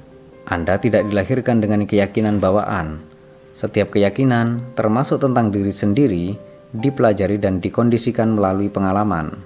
Anda 0.48 0.80
tidak 0.80 1.12
dilahirkan 1.12 1.60
dengan 1.60 1.84
keyakinan 1.84 2.40
bawaan. 2.40 3.11
Setiap 3.52 3.94
keyakinan, 3.94 4.74
termasuk 4.74 5.20
tentang 5.20 5.52
diri 5.52 5.70
sendiri, 5.70 6.24
dipelajari 6.72 7.36
dan 7.36 7.60
dikondisikan 7.60 8.32
melalui 8.32 8.72
pengalaman. 8.72 9.36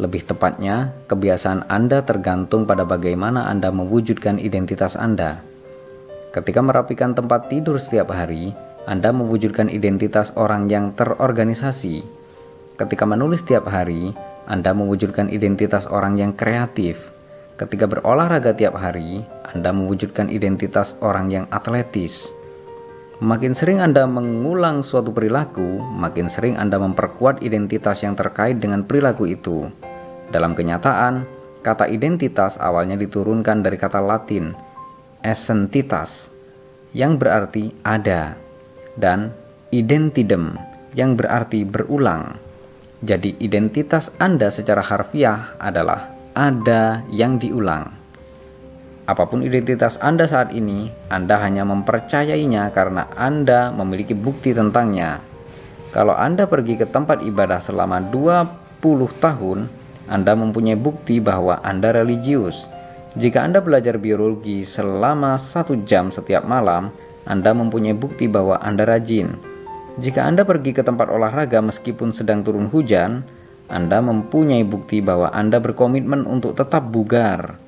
Lebih 0.00 0.24
tepatnya, 0.24 0.94
kebiasaan 1.10 1.68
Anda 1.68 2.00
tergantung 2.06 2.64
pada 2.64 2.88
bagaimana 2.88 3.50
Anda 3.50 3.68
mewujudkan 3.74 4.40
identitas 4.40 4.96
Anda. 4.96 5.44
Ketika 6.32 6.64
merapikan 6.64 7.12
tempat 7.12 7.52
tidur 7.52 7.76
setiap 7.76 8.08
hari, 8.08 8.56
Anda 8.88 9.12
mewujudkan 9.12 9.68
identitas 9.68 10.32
orang 10.32 10.72
yang 10.72 10.96
terorganisasi. 10.96 12.02
Ketika 12.80 13.04
menulis 13.04 13.44
setiap 13.44 13.68
hari, 13.68 14.16
Anda 14.48 14.72
mewujudkan 14.72 15.28
identitas 15.28 15.84
orang 15.84 16.16
yang 16.16 16.32
kreatif. 16.32 16.98
Ketika 17.60 17.84
berolahraga 17.84 18.56
tiap 18.56 18.80
hari, 18.80 19.22
Anda 19.44 19.76
mewujudkan 19.76 20.32
identitas 20.32 20.96
orang 21.04 21.28
yang 21.28 21.44
atletis. 21.52 22.41
Makin 23.22 23.54
sering 23.54 23.78
Anda 23.78 24.02
mengulang 24.02 24.82
suatu 24.82 25.14
perilaku, 25.14 25.78
makin 25.94 26.26
sering 26.26 26.58
Anda 26.58 26.82
memperkuat 26.82 27.38
identitas 27.46 28.02
yang 28.02 28.18
terkait 28.18 28.58
dengan 28.58 28.82
perilaku 28.82 29.30
itu. 29.30 29.70
Dalam 30.34 30.58
kenyataan, 30.58 31.22
kata 31.62 31.86
identitas 31.86 32.58
awalnya 32.58 32.98
diturunkan 32.98 33.62
dari 33.62 33.78
kata 33.78 34.02
Latin 34.02 34.50
essentitas 35.22 36.34
yang 36.90 37.14
berarti 37.14 37.70
ada 37.86 38.34
dan 38.98 39.30
identidem 39.70 40.58
yang 40.98 41.14
berarti 41.14 41.62
berulang. 41.62 42.42
Jadi 43.06 43.38
identitas 43.38 44.10
Anda 44.18 44.50
secara 44.50 44.82
harfiah 44.82 45.54
adalah 45.62 46.10
ada 46.34 47.06
yang 47.06 47.38
diulang. 47.38 48.01
Apa 49.02 49.26
pun 49.26 49.42
identitas 49.42 49.98
Anda 49.98 50.30
saat 50.30 50.54
ini, 50.54 50.86
Anda 51.10 51.42
hanya 51.42 51.66
mempercayainya 51.66 52.70
karena 52.70 53.10
Anda 53.18 53.74
memiliki 53.74 54.14
bukti 54.14 54.54
tentangnya. 54.54 55.18
Kalau 55.90 56.14
Anda 56.14 56.46
pergi 56.46 56.78
ke 56.78 56.86
tempat 56.86 57.26
ibadah 57.26 57.58
selama 57.58 57.98
20 57.98 58.78
tahun, 59.18 59.66
Anda 60.06 60.38
mempunyai 60.38 60.78
bukti 60.78 61.18
bahwa 61.18 61.58
Anda 61.66 61.90
religius. 61.90 62.70
Jika 63.18 63.42
Anda 63.42 63.58
belajar 63.58 63.98
biologi 63.98 64.62
selama 64.62 65.34
satu 65.34 65.82
jam 65.82 66.14
setiap 66.14 66.46
malam, 66.46 66.94
Anda 67.26 67.52
mempunyai 67.52 67.98
bukti 67.98 68.30
bahwa 68.30 68.62
Anda 68.62 68.86
rajin. 68.86 69.34
Jika 70.00 70.24
Anda 70.24 70.48
pergi 70.48 70.72
ke 70.72 70.80
tempat 70.80 71.10
olahraga 71.12 71.60
meskipun 71.60 72.16
sedang 72.16 72.40
turun 72.40 72.70
hujan, 72.70 73.26
Anda 73.68 73.98
mempunyai 73.98 74.62
bukti 74.62 75.04
bahwa 75.04 75.28
Anda 75.28 75.58
berkomitmen 75.58 76.24
untuk 76.24 76.56
tetap 76.56 76.88
bugar. 76.88 77.61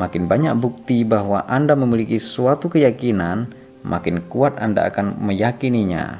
Makin 0.00 0.24
banyak 0.24 0.56
bukti 0.56 1.04
bahwa 1.04 1.44
Anda 1.44 1.76
memiliki 1.76 2.16
suatu 2.16 2.72
keyakinan, 2.72 3.52
makin 3.84 4.24
kuat 4.32 4.56
Anda 4.56 4.88
akan 4.88 5.20
meyakininya. 5.20 6.16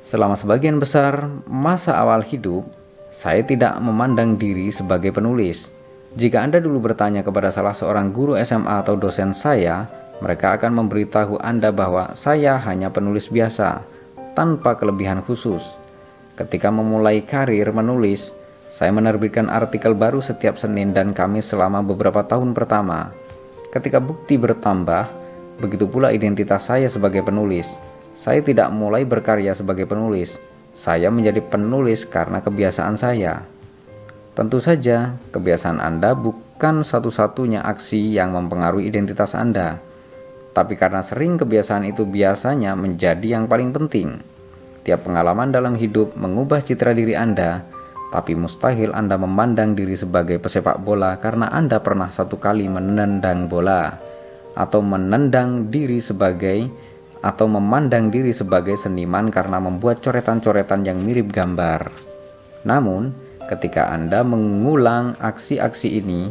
Selama 0.00 0.32
sebagian 0.32 0.80
besar 0.80 1.28
masa 1.44 2.00
awal 2.00 2.24
hidup, 2.24 2.64
saya 3.12 3.44
tidak 3.44 3.76
memandang 3.84 4.40
diri 4.40 4.72
sebagai 4.72 5.12
penulis. 5.12 5.68
Jika 6.16 6.40
Anda 6.40 6.56
dulu 6.56 6.88
bertanya 6.88 7.20
kepada 7.20 7.52
salah 7.52 7.76
seorang 7.76 8.16
guru 8.16 8.32
SMA 8.40 8.80
atau 8.80 8.96
dosen 8.96 9.36
saya, 9.36 9.84
mereka 10.24 10.56
akan 10.56 10.80
memberitahu 10.80 11.36
Anda 11.36 11.68
bahwa 11.68 12.16
saya 12.16 12.56
hanya 12.64 12.88
penulis 12.88 13.28
biasa, 13.28 13.84
tanpa 14.32 14.80
kelebihan 14.80 15.20
khusus. 15.20 15.76
Ketika 16.32 16.72
memulai 16.72 17.20
karir 17.20 17.68
menulis, 17.76 18.32
saya 18.74 18.90
menerbitkan 18.90 19.46
artikel 19.46 19.94
baru 19.94 20.18
setiap 20.18 20.58
Senin 20.58 20.90
dan 20.90 21.14
Kamis 21.14 21.46
selama 21.46 21.86
beberapa 21.86 22.26
tahun 22.26 22.58
pertama. 22.58 23.14
Ketika 23.70 24.02
bukti 24.02 24.34
bertambah, 24.34 25.06
begitu 25.62 25.86
pula 25.86 26.10
identitas 26.10 26.66
saya 26.66 26.90
sebagai 26.90 27.22
penulis. 27.22 27.70
Saya 28.18 28.42
tidak 28.42 28.74
mulai 28.74 29.06
berkarya 29.06 29.54
sebagai 29.54 29.86
penulis. 29.86 30.42
Saya 30.74 31.06
menjadi 31.14 31.38
penulis 31.38 32.02
karena 32.02 32.42
kebiasaan 32.42 32.98
saya. 32.98 33.46
Tentu 34.34 34.58
saja, 34.58 35.22
kebiasaan 35.30 35.78
Anda 35.78 36.18
bukan 36.18 36.82
satu-satunya 36.82 37.62
aksi 37.62 38.18
yang 38.18 38.34
mempengaruhi 38.34 38.90
identitas 38.90 39.38
Anda. 39.38 39.78
Tapi 40.50 40.74
karena 40.74 41.06
sering 41.06 41.38
kebiasaan 41.38 41.86
itu 41.86 42.10
biasanya 42.10 42.74
menjadi 42.74 43.38
yang 43.38 43.46
paling 43.46 43.70
penting. 43.70 44.18
Tiap 44.82 45.06
pengalaman 45.06 45.54
dalam 45.54 45.78
hidup 45.78 46.18
mengubah 46.18 46.58
citra 46.58 46.90
diri 46.90 47.14
Anda, 47.14 47.62
tapi 48.12 48.36
mustahil 48.36 48.92
Anda 48.92 49.16
memandang 49.16 49.72
diri 49.72 49.94
sebagai 49.94 50.38
pesepak 50.42 50.82
bola 50.82 51.16
karena 51.18 51.50
Anda 51.50 51.80
pernah 51.80 52.10
satu 52.10 52.36
kali 52.36 52.68
menendang 52.68 53.48
bola 53.48 53.94
atau 54.54 54.80
menendang 54.80 55.68
diri 55.72 55.98
sebagai 55.98 56.70
atau 57.24 57.48
memandang 57.48 58.12
diri 58.12 58.36
sebagai 58.36 58.76
seniman 58.76 59.32
karena 59.32 59.56
membuat 59.56 60.04
coretan-coretan 60.04 60.84
yang 60.84 61.00
mirip 61.00 61.32
gambar. 61.32 61.88
Namun, 62.68 63.16
ketika 63.48 63.88
Anda 63.88 64.20
mengulang 64.20 65.16
aksi-aksi 65.16 66.04
ini, 66.04 66.28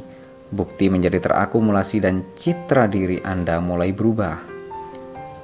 bukti 0.53 0.93
menjadi 0.93 1.17
terakumulasi 1.17 1.97
dan 1.97 2.21
citra 2.37 2.85
diri 2.85 3.17
Anda 3.25 3.57
mulai 3.57 3.89
berubah. 3.89 4.37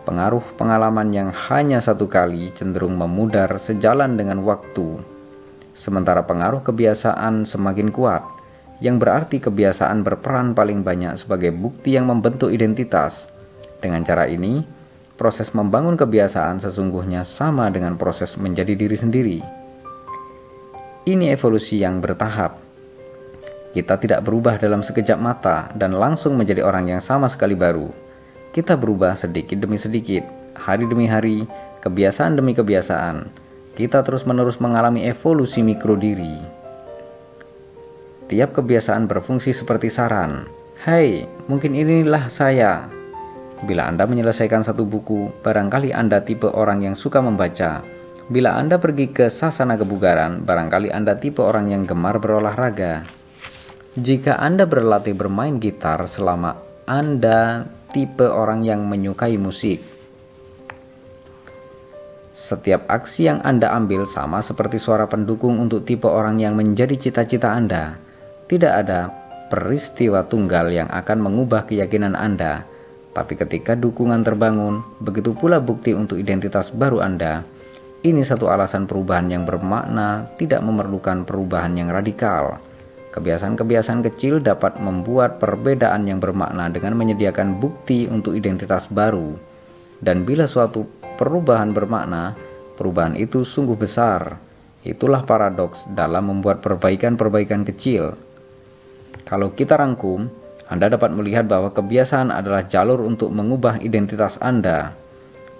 Pengaruh 0.05 0.45
pengalaman 0.57 1.09
yang 1.13 1.29
hanya 1.49 1.81
satu 1.81 2.05
kali 2.05 2.53
cenderung 2.53 2.97
memudar 2.97 3.49
sejalan 3.57 4.17
dengan 4.17 4.41
waktu 4.45 5.08
sementara 5.79 6.27
pengaruh 6.27 6.59
kebiasaan 6.59 7.47
semakin 7.47 7.87
kuat, 7.95 8.19
yang 8.83 8.99
berarti 8.99 9.39
kebiasaan 9.39 10.03
berperan 10.03 10.51
paling 10.51 10.83
banyak 10.83 11.15
sebagai 11.15 11.55
bukti 11.55 11.95
yang 11.95 12.11
membentuk 12.11 12.51
identitas. 12.51 13.31
Dengan 13.79 14.03
cara 14.03 14.27
ini, 14.27 14.59
proses 15.15 15.55
membangun 15.55 15.95
kebiasaan 15.95 16.59
sesungguhnya 16.59 17.23
sama 17.23 17.71
dengan 17.71 17.95
proses 17.95 18.35
menjadi 18.35 18.75
diri 18.75 18.97
sendiri. 18.99 19.39
Ini 21.07 21.31
evolusi 21.31 21.79
yang 21.79 22.03
bertahap. 22.03 22.59
Kita 23.71 23.95
tidak 23.95 24.27
berubah 24.27 24.59
dalam 24.59 24.83
sekejap 24.83 25.15
mata 25.15 25.71
dan 25.79 25.95
langsung 25.95 26.35
menjadi 26.35 26.67
orang 26.67 26.91
yang 26.91 26.99
sama 26.99 27.31
sekali 27.31 27.55
baru. 27.55 27.87
Kita 28.51 28.75
berubah 28.75 29.15
sedikit 29.15 29.61
demi 29.63 29.79
sedikit, 29.79 30.27
hari 30.59 30.89
demi 30.89 31.07
hari, 31.07 31.47
kebiasaan 31.79 32.35
demi 32.35 32.51
kebiasaan 32.57 33.48
kita 33.79 34.03
terus-menerus 34.03 34.59
mengalami 34.59 35.07
evolusi 35.07 35.63
mikro 35.63 35.95
diri. 35.95 36.35
Tiap 38.27 38.51
kebiasaan 38.51 39.07
berfungsi 39.07 39.55
seperti 39.55 39.87
saran. 39.87 40.43
Hai, 40.83 41.23
mungkin 41.47 41.79
inilah 41.79 42.27
saya. 42.27 42.91
Bila 43.63 43.87
Anda 43.87 44.03
menyelesaikan 44.03 44.67
satu 44.67 44.83
buku, 44.83 45.31
barangkali 45.47 45.95
Anda 45.95 46.19
tipe 46.27 46.51
orang 46.51 46.83
yang 46.83 46.99
suka 46.99 47.23
membaca. 47.23 47.79
Bila 48.27 48.59
Anda 48.59 48.83
pergi 48.83 49.15
ke 49.15 49.31
sasana 49.31 49.79
kebugaran, 49.79 50.43
barangkali 50.43 50.91
Anda 50.91 51.15
tipe 51.15 51.39
orang 51.39 51.71
yang 51.71 51.87
gemar 51.87 52.19
berolahraga. 52.19 53.07
Jika 53.95 54.43
Anda 54.43 54.67
berlatih 54.67 55.15
bermain 55.15 55.55
gitar 55.55 56.03
selama 56.03 56.59
Anda 56.83 57.63
tipe 57.95 58.27
orang 58.27 58.67
yang 58.67 58.91
menyukai 58.91 59.39
musik, 59.39 59.98
setiap 62.49 62.89
aksi 62.89 63.29
yang 63.29 63.39
Anda 63.45 63.69
ambil 63.77 64.09
sama 64.09 64.41
seperti 64.41 64.81
suara 64.81 65.05
pendukung 65.05 65.61
untuk 65.61 65.85
tipe 65.85 66.09
orang 66.09 66.41
yang 66.41 66.57
menjadi 66.57 66.97
cita-cita 66.97 67.53
Anda. 67.53 68.01
Tidak 68.49 68.73
ada 68.73 69.13
peristiwa 69.53 70.25
tunggal 70.25 70.73
yang 70.73 70.89
akan 70.89 71.21
mengubah 71.21 71.69
keyakinan 71.69 72.17
Anda, 72.17 72.65
tapi 73.13 73.37
ketika 73.37 73.77
dukungan 73.77 74.25
terbangun, 74.25 74.81
begitu 75.01 75.37
pula 75.37 75.61
bukti 75.61 75.93
untuk 75.93 76.17
identitas 76.17 76.73
baru 76.73 77.05
Anda. 77.05 77.45
Ini 77.99 78.23
satu 78.23 78.47
alasan 78.47 78.87
perubahan 78.87 79.27
yang 79.27 79.43
bermakna 79.43 80.25
tidak 80.39 80.63
memerlukan 80.63 81.27
perubahan 81.27 81.75
yang 81.75 81.91
radikal. 81.91 82.57
Kebiasaan-kebiasaan 83.09 84.05
kecil 84.07 84.39
dapat 84.39 84.79
membuat 84.79 85.41
perbedaan 85.41 86.07
yang 86.07 86.23
bermakna 86.23 86.71
dengan 86.71 86.95
menyediakan 86.95 87.59
bukti 87.59 88.07
untuk 88.07 88.37
identitas 88.39 88.87
baru. 88.87 89.35
Dan 89.99 90.23
bila 90.23 90.47
suatu 90.47 90.87
perubahan 91.19 91.75
bermakna, 91.75 92.31
perubahan 92.79 93.19
itu 93.19 93.43
sungguh 93.43 93.75
besar. 93.75 94.39
Itulah 94.87 95.27
paradoks 95.27 95.83
dalam 95.91 96.31
membuat 96.31 96.63
perbaikan-perbaikan 96.63 97.67
kecil. 97.67 98.15
Kalau 99.27 99.51
kita 99.51 99.75
rangkum, 99.75 100.31
Anda 100.71 100.87
dapat 100.87 101.11
melihat 101.11 101.43
bahwa 101.51 101.75
kebiasaan 101.75 102.31
adalah 102.31 102.63
jalur 102.63 103.03
untuk 103.03 103.35
mengubah 103.35 103.83
identitas 103.83 104.39
Anda. 104.39 104.95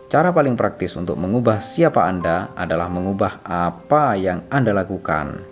Cara 0.08 0.32
paling 0.32 0.56
praktis 0.56 0.96
untuk 0.96 1.20
mengubah 1.20 1.60
siapa 1.60 2.08
Anda 2.08 2.56
adalah 2.56 2.88
mengubah 2.88 3.44
apa 3.44 4.16
yang 4.16 4.48
Anda 4.48 4.72
lakukan. 4.72 5.44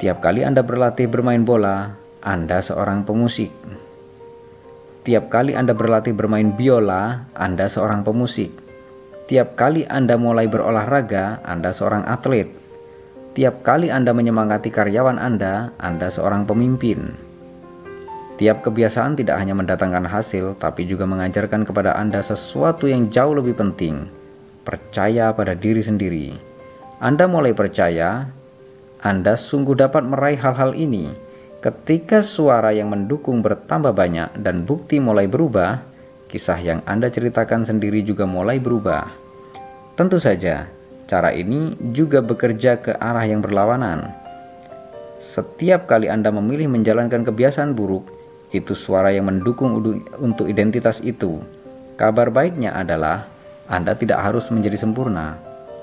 Tiap 0.00 0.24
kali 0.24 0.48
Anda 0.48 0.64
berlatih 0.64 1.12
bermain 1.12 1.44
bola, 1.44 1.92
Anda 2.24 2.64
seorang 2.64 3.04
pemusik. 3.04 3.52
Tiap 5.00 5.32
kali 5.32 5.56
Anda 5.56 5.72
berlatih 5.72 6.12
bermain 6.12 6.52
biola, 6.52 7.24
Anda 7.32 7.72
seorang 7.72 8.04
pemusik. 8.04 8.52
Tiap 9.32 9.56
kali 9.56 9.88
Anda 9.88 10.20
mulai 10.20 10.44
berolahraga, 10.44 11.40
Anda 11.40 11.72
seorang 11.72 12.04
atlet. 12.04 12.52
Tiap 13.32 13.64
kali 13.64 13.88
Anda 13.88 14.12
menyemangati 14.12 14.68
karyawan 14.68 15.16
Anda, 15.16 15.72
Anda 15.80 16.12
seorang 16.12 16.44
pemimpin. 16.44 17.16
Tiap 18.36 18.60
kebiasaan 18.60 19.16
tidak 19.16 19.40
hanya 19.40 19.56
mendatangkan 19.56 20.04
hasil, 20.04 20.60
tapi 20.60 20.84
juga 20.84 21.08
mengajarkan 21.08 21.64
kepada 21.64 21.96
Anda 21.96 22.20
sesuatu 22.20 22.84
yang 22.84 23.08
jauh 23.08 23.32
lebih 23.32 23.56
penting: 23.56 24.04
percaya 24.68 25.32
pada 25.32 25.56
diri 25.56 25.80
sendiri. 25.80 26.36
Anda 27.00 27.24
mulai 27.24 27.56
percaya, 27.56 28.28
Anda 29.00 29.32
sungguh 29.32 29.80
dapat 29.80 30.04
meraih 30.04 30.36
hal-hal 30.36 30.76
ini. 30.76 31.29
Ketika 31.60 32.24
suara 32.24 32.72
yang 32.72 32.88
mendukung 32.88 33.44
bertambah 33.44 33.92
banyak 33.92 34.32
dan 34.40 34.64
bukti 34.64 34.96
mulai 34.96 35.28
berubah, 35.28 35.76
kisah 36.32 36.56
yang 36.56 36.80
Anda 36.88 37.12
ceritakan 37.12 37.68
sendiri 37.68 38.00
juga 38.00 38.24
mulai 38.24 38.56
berubah. 38.56 39.04
Tentu 39.92 40.16
saja, 40.16 40.64
cara 41.04 41.36
ini 41.36 41.76
juga 41.92 42.24
bekerja 42.24 42.80
ke 42.80 42.96
arah 42.96 43.28
yang 43.28 43.44
berlawanan. 43.44 44.08
Setiap 45.20 45.84
kali 45.84 46.08
Anda 46.08 46.32
memilih 46.32 46.72
menjalankan 46.72 47.28
kebiasaan 47.28 47.76
buruk, 47.76 48.08
itu 48.56 48.72
suara 48.72 49.12
yang 49.12 49.28
mendukung 49.28 49.84
untuk 50.16 50.48
identitas 50.48 51.04
itu. 51.04 51.44
Kabar 52.00 52.32
baiknya 52.32 52.72
adalah 52.72 53.28
Anda 53.68 53.92
tidak 54.00 54.24
harus 54.24 54.48
menjadi 54.48 54.80
sempurna. 54.80 55.36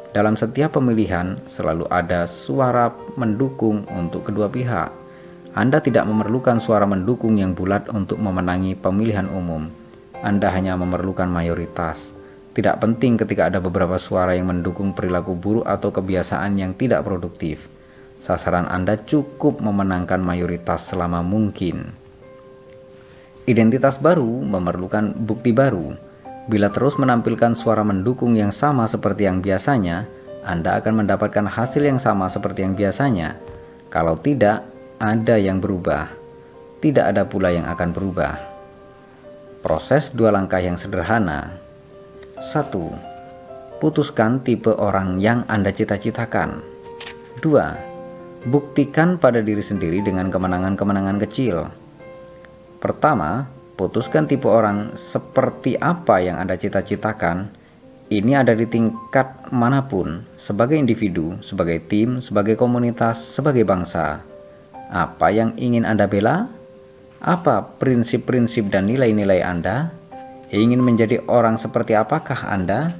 Dalam 0.10 0.34
setiap 0.34 0.74
pemilihan 0.82 1.38
selalu 1.46 1.86
ada 1.94 2.26
suara 2.26 2.90
mendukung 3.14 3.86
untuk 3.94 4.26
kedua 4.26 4.50
pihak. 4.50 4.97
Anda 5.58 5.82
tidak 5.82 6.06
memerlukan 6.06 6.62
suara 6.62 6.86
mendukung 6.86 7.42
yang 7.42 7.58
bulat 7.58 7.90
untuk 7.90 8.22
memenangi 8.22 8.78
pemilihan 8.78 9.26
umum. 9.26 9.66
Anda 10.22 10.54
hanya 10.54 10.78
memerlukan 10.78 11.26
mayoritas. 11.26 12.14
Tidak 12.54 12.78
penting 12.78 13.18
ketika 13.18 13.50
ada 13.50 13.58
beberapa 13.58 13.98
suara 13.98 14.38
yang 14.38 14.54
mendukung 14.54 14.94
perilaku 14.94 15.34
buruk 15.34 15.66
atau 15.66 15.90
kebiasaan 15.90 16.62
yang 16.62 16.78
tidak 16.78 17.02
produktif. 17.02 17.66
Sasaran 18.22 18.70
Anda 18.70 19.02
cukup 19.02 19.58
memenangkan 19.58 20.22
mayoritas 20.22 20.94
selama 20.94 21.26
mungkin. 21.26 21.90
Identitas 23.50 23.98
baru 23.98 24.30
memerlukan 24.46 25.18
bukti 25.26 25.58
baru. 25.58 25.98
Bila 26.54 26.70
terus 26.70 27.02
menampilkan 27.02 27.58
suara 27.58 27.82
mendukung 27.82 28.38
yang 28.38 28.54
sama 28.54 28.86
seperti 28.86 29.26
yang 29.26 29.42
biasanya, 29.42 30.06
Anda 30.46 30.78
akan 30.78 31.02
mendapatkan 31.02 31.50
hasil 31.50 31.82
yang 31.82 31.98
sama 31.98 32.30
seperti 32.30 32.62
yang 32.62 32.78
biasanya. 32.78 33.34
Kalau 33.90 34.22
tidak, 34.22 34.77
ada 34.98 35.38
yang 35.38 35.62
berubah. 35.62 36.10
Tidak 36.82 37.06
ada 37.06 37.30
pula 37.30 37.54
yang 37.54 37.70
akan 37.70 37.90
berubah. 37.94 38.34
Proses 39.62 40.10
dua 40.14 40.34
langkah 40.34 40.58
yang 40.58 40.74
sederhana. 40.74 41.54
1. 42.42 43.82
Putuskan 43.82 44.42
tipe 44.42 44.74
orang 44.74 45.22
yang 45.22 45.46
Anda 45.46 45.70
cita-citakan. 45.70 46.62
2. 47.46 48.50
Buktikan 48.50 49.22
pada 49.22 49.42
diri 49.42 49.62
sendiri 49.62 50.02
dengan 50.02 50.34
kemenangan-kemenangan 50.34 51.18
kecil. 51.30 51.70
Pertama, 52.82 53.50
putuskan 53.78 54.26
tipe 54.26 54.50
orang 54.50 54.98
seperti 54.98 55.78
apa 55.78 56.22
yang 56.26 56.42
Anda 56.42 56.58
cita-citakan. 56.58 57.54
Ini 58.08 58.42
ada 58.42 58.58
di 58.58 58.66
tingkat 58.66 59.52
mana 59.54 59.86
pun, 59.86 60.26
sebagai 60.40 60.80
individu, 60.80 61.38
sebagai 61.46 61.86
tim, 61.86 62.18
sebagai 62.24 62.58
komunitas, 62.58 63.20
sebagai 63.20 63.68
bangsa. 63.68 64.37
Apa 64.88 65.32
yang 65.32 65.56
ingin 65.60 65.84
Anda 65.84 66.08
bela? 66.08 66.48
Apa 67.20 67.76
prinsip-prinsip 67.82 68.72
dan 68.72 68.88
nilai-nilai 68.88 69.44
Anda? 69.44 69.92
Ingin 70.48 70.80
menjadi 70.80 71.24
orang 71.28 71.60
seperti 71.60 71.92
apakah 71.98 72.48
Anda? 72.48 72.96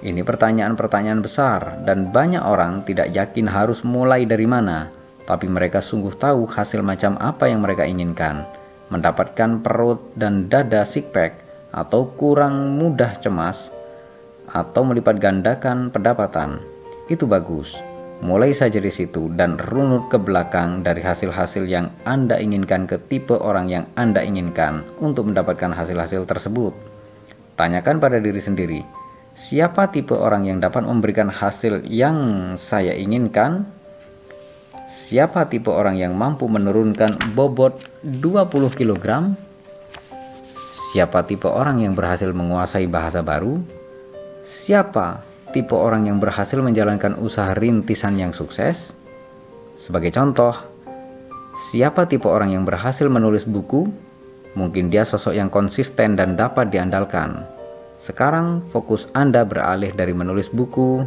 Ini 0.00 0.24
pertanyaan-pertanyaan 0.24 1.20
besar, 1.20 1.84
dan 1.84 2.08
banyak 2.08 2.40
orang 2.40 2.84
tidak 2.88 3.12
yakin 3.12 3.48
harus 3.48 3.84
mulai 3.84 4.24
dari 4.24 4.48
mana, 4.48 4.88
tapi 5.28 5.44
mereka 5.44 5.84
sungguh 5.84 6.16
tahu 6.16 6.48
hasil 6.48 6.80
macam 6.80 7.20
apa 7.20 7.48
yang 7.48 7.60
mereka 7.60 7.84
inginkan 7.84 8.48
mendapatkan 8.90 9.62
perut 9.62 10.02
dan 10.18 10.50
dada 10.50 10.82
six-pack 10.82 11.46
atau 11.70 12.10
kurang 12.18 12.76
mudah 12.76 13.14
cemas 13.22 13.70
atau 14.50 14.82
melipat 14.82 15.22
gandakan 15.22 15.94
pendapatan, 15.94 16.58
itu 17.06 17.22
bagus. 17.24 17.78
Mulai 18.20 18.52
saja 18.52 18.76
di 18.76 18.92
situ 18.92 19.32
dan 19.32 19.56
runut 19.56 20.12
ke 20.12 20.20
belakang 20.20 20.84
dari 20.84 21.00
hasil-hasil 21.00 21.64
yang 21.64 21.88
Anda 22.04 22.36
inginkan 22.36 22.84
ke 22.84 23.00
tipe 23.00 23.32
orang 23.32 23.72
yang 23.72 23.84
Anda 23.96 24.20
inginkan 24.20 24.84
untuk 25.00 25.32
mendapatkan 25.32 25.72
hasil-hasil 25.72 26.28
tersebut. 26.28 26.76
Tanyakan 27.56 27.96
pada 27.96 28.20
diri 28.20 28.40
sendiri, 28.40 28.80
siapa 29.32 29.88
tipe 29.88 30.12
orang 30.12 30.44
yang 30.44 30.60
dapat 30.60 30.84
memberikan 30.84 31.32
hasil 31.32 31.88
yang 31.88 32.54
saya 32.60 32.92
inginkan 32.92 33.64
Siapa 34.90 35.46
tipe 35.46 35.70
orang 35.70 35.94
yang 35.94 36.18
mampu 36.18 36.50
menurunkan 36.50 37.14
bobot 37.30 37.78
20 38.02 38.50
kg? 38.74 39.30
Siapa 40.90 41.22
tipe 41.22 41.46
orang 41.46 41.78
yang 41.78 41.94
berhasil 41.94 42.26
menguasai 42.34 42.90
bahasa 42.90 43.22
baru? 43.22 43.62
Siapa 44.42 45.29
tipe 45.50 45.74
orang 45.76 46.06
yang 46.06 46.22
berhasil 46.22 46.58
menjalankan 46.58 47.18
usaha 47.18 47.54
rintisan 47.54 48.16
yang 48.16 48.32
sukses? 48.34 48.94
Sebagai 49.74 50.14
contoh, 50.14 50.54
siapa 51.70 52.06
tipe 52.06 52.26
orang 52.26 52.54
yang 52.54 52.64
berhasil 52.66 53.06
menulis 53.06 53.46
buku? 53.46 53.90
Mungkin 54.58 54.90
dia 54.90 55.06
sosok 55.06 55.34
yang 55.34 55.50
konsisten 55.50 56.18
dan 56.18 56.34
dapat 56.34 56.74
diandalkan. 56.74 57.46
Sekarang 58.00 58.64
fokus 58.74 59.06
Anda 59.12 59.46
beralih 59.46 59.94
dari 59.94 60.16
menulis 60.16 60.50
buku 60.50 61.04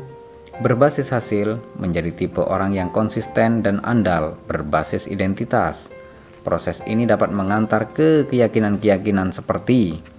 berbasis 0.62 1.10
hasil 1.10 1.58
menjadi 1.82 2.14
tipe 2.14 2.40
orang 2.40 2.78
yang 2.78 2.94
konsisten 2.94 3.66
dan 3.66 3.82
andal 3.82 4.38
berbasis 4.46 5.10
identitas. 5.10 5.90
Proses 6.46 6.84
ini 6.86 7.10
dapat 7.10 7.34
mengantar 7.34 7.90
ke 7.96 8.30
keyakinan-keyakinan 8.30 9.34
seperti 9.34 10.14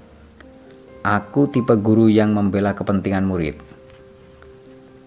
Aku 1.05 1.53
tipe 1.53 1.77
guru 1.77 2.09
yang 2.09 2.33
membela 2.33 2.73
kepentingan 2.73 3.29
murid. 3.29 3.74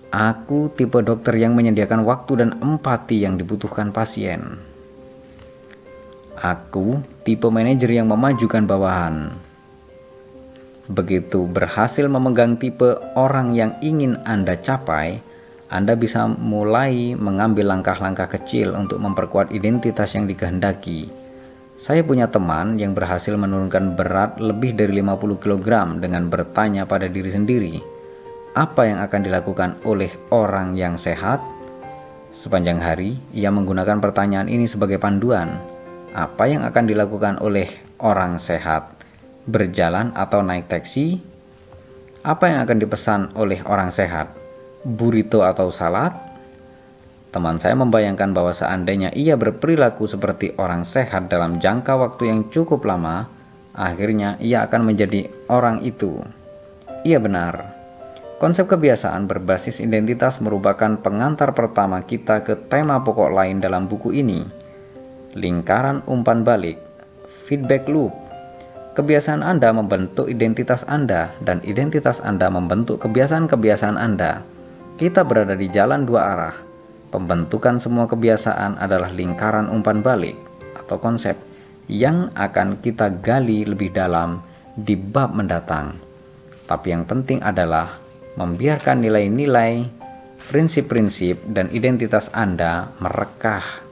Aku 0.07 0.71
tipe 0.71 1.03
dokter 1.03 1.35
yang 1.35 1.51
menyediakan 1.51 2.07
waktu 2.07 2.39
dan 2.39 2.55
empati 2.63 3.27
yang 3.27 3.35
dibutuhkan 3.35 3.91
pasien. 3.91 4.39
Aku 6.39 7.03
tipe 7.27 7.51
manajer 7.51 7.91
yang 7.91 8.07
memajukan 8.07 8.63
bawahan. 8.63 9.35
Begitu 10.87 11.51
berhasil 11.51 12.07
memegang 12.07 12.55
tipe 12.55 12.95
orang 13.19 13.51
yang 13.51 13.75
ingin 13.83 14.15
Anda 14.23 14.55
capai, 14.55 15.19
Anda 15.67 15.99
bisa 15.99 16.23
mulai 16.31 17.11
mengambil 17.11 17.67
langkah-langkah 17.67 18.31
kecil 18.31 18.79
untuk 18.79 19.03
memperkuat 19.03 19.51
identitas 19.51 20.15
yang 20.15 20.23
dikehendaki. 20.23 21.11
Saya 21.83 22.07
punya 22.07 22.31
teman 22.31 22.79
yang 22.79 22.95
berhasil 22.95 23.35
menurunkan 23.35 23.99
berat 23.99 24.39
lebih 24.39 24.71
dari 24.71 25.03
50 25.03 25.35
kg 25.43 25.99
dengan 25.99 26.31
bertanya 26.31 26.87
pada 26.87 27.11
diri 27.11 27.27
sendiri, 27.27 27.96
apa 28.57 28.89
yang 28.89 28.97
akan 29.05 29.21
dilakukan 29.21 29.77
oleh 29.85 30.09
orang 30.33 30.73
yang 30.73 30.97
sehat? 30.97 31.37
Sepanjang 32.33 32.81
hari, 32.81 33.21
ia 33.37 33.53
menggunakan 33.53 34.01
pertanyaan 34.01 34.49
ini 34.49 34.65
sebagai 34.65 34.97
panduan. 34.97 35.61
Apa 36.17 36.49
yang 36.49 36.65
akan 36.65 36.89
dilakukan 36.89 37.37
oleh 37.37 37.69
orang 38.01 38.41
sehat? 38.41 38.97
berjalan 39.47 40.11
atau 40.13 40.43
naik 40.43 40.67
taksi? 40.67 41.17
Apa 42.21 42.51
yang 42.51 42.59
akan 42.67 42.77
dipesan 42.83 43.21
oleh 43.39 43.63
orang 43.63 43.89
sehat? 43.89 44.35
Burrito 44.83 45.41
atau 45.41 45.71
salad? 45.71 46.11
Teman 47.31 47.55
saya 47.55 47.75
membayangkan 47.79 48.35
bahwa 48.35 48.51
seandainya 48.51 49.15
ia 49.15 49.39
berperilaku 49.39 50.07
seperti 50.07 50.51
orang 50.59 50.83
sehat 50.83 51.31
dalam 51.31 51.63
jangka 51.63 51.95
waktu 51.95 52.27
yang 52.27 52.39
cukup 52.51 52.83
lama, 52.83 53.27
akhirnya 53.71 54.35
ia 54.43 54.67
akan 54.67 54.91
menjadi 54.91 55.31
orang 55.47 55.79
itu. 55.83 56.19
Ia 57.07 57.19
benar. 57.23 57.76
Konsep 58.37 58.69
kebiasaan 58.69 59.25
berbasis 59.25 59.81
identitas 59.81 60.37
merupakan 60.37 60.93
pengantar 61.01 61.57
pertama 61.57 62.05
kita 62.05 62.45
ke 62.45 62.53
tema 62.69 63.01
pokok 63.01 63.33
lain 63.33 63.57
dalam 63.57 63.89
buku 63.89 64.13
ini. 64.13 64.45
Lingkaran 65.33 66.05
umpan 66.05 66.45
balik, 66.45 66.77
feedback 67.49 67.89
loop, 67.89 68.13
Kebiasaan 68.97 69.45
Anda 69.45 69.69
membentuk 69.77 70.25
identitas 70.25 70.81
Anda, 70.89 71.29
dan 71.45 71.61
identitas 71.61 72.17
Anda 72.17 72.49
membentuk 72.49 72.97
kebiasaan-kebiasaan 73.05 73.93
Anda. 73.93 74.41
Kita 74.97 75.21
berada 75.21 75.53
di 75.53 75.69
jalan 75.69 76.01
dua 76.01 76.33
arah. 76.33 76.55
Pembentukan 77.13 77.77
semua 77.77 78.09
kebiasaan 78.09 78.81
adalah 78.81 79.13
lingkaran 79.13 79.69
umpan 79.69 80.01
balik 80.01 80.33
atau 80.81 80.97
konsep 80.97 81.37
yang 81.85 82.33
akan 82.33 82.81
kita 82.81 83.21
gali 83.21 83.69
lebih 83.69 83.93
dalam 83.93 84.41
di 84.73 84.97
bab 84.97 85.37
mendatang. 85.37 85.93
Tapi 86.65 86.89
yang 86.89 87.05
penting 87.05 87.45
adalah 87.45 88.06
membiarkan 88.37 89.01
nilai-nilai, 89.01 89.89
prinsip-prinsip, 90.53 91.41
dan 91.51 91.67
identitas 91.73 92.29
Anda 92.31 92.93
merekah 93.01 93.87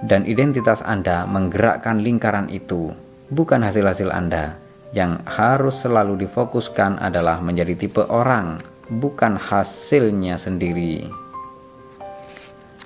dan 0.00 0.24
identitas 0.24 0.80
Anda 0.80 1.28
menggerakkan 1.28 2.00
lingkaran 2.00 2.48
itu, 2.48 2.92
bukan 3.32 3.60
hasil-hasil 3.60 4.08
Anda. 4.08 4.56
Yang 4.90 5.22
harus 5.28 5.76
selalu 5.86 6.26
difokuskan 6.26 6.98
adalah 6.98 7.38
menjadi 7.38 7.78
tipe 7.78 8.02
orang, 8.10 8.58
bukan 8.90 9.38
hasilnya 9.38 10.34
sendiri. 10.34 11.06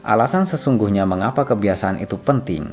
Alasan 0.04 0.44
sesungguhnya 0.44 1.08
mengapa 1.08 1.48
kebiasaan 1.48 1.96
itu 2.04 2.20
penting. 2.20 2.68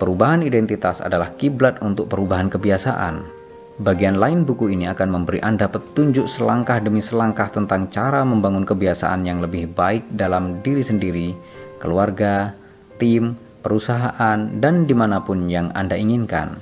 Perubahan 0.00 0.40
identitas 0.40 1.04
adalah 1.04 1.36
kiblat 1.36 1.84
untuk 1.84 2.08
perubahan 2.08 2.48
kebiasaan. 2.48 3.43
Bagian 3.74 4.22
lain 4.22 4.46
buku 4.46 4.70
ini 4.70 4.86
akan 4.86 5.18
memberi 5.18 5.42
Anda 5.42 5.66
petunjuk 5.66 6.30
selangkah 6.30 6.78
demi 6.78 7.02
selangkah 7.02 7.50
tentang 7.50 7.90
cara 7.90 8.22
membangun 8.22 8.62
kebiasaan 8.62 9.26
yang 9.26 9.42
lebih 9.42 9.74
baik 9.74 10.14
dalam 10.14 10.62
diri 10.62 10.78
sendiri, 10.78 11.34
keluarga, 11.82 12.54
tim, 13.02 13.34
perusahaan, 13.66 14.38
dan 14.62 14.86
di 14.86 14.94
mana 14.94 15.26
pun 15.26 15.50
yang 15.50 15.74
Anda 15.74 15.98
inginkan. 15.98 16.54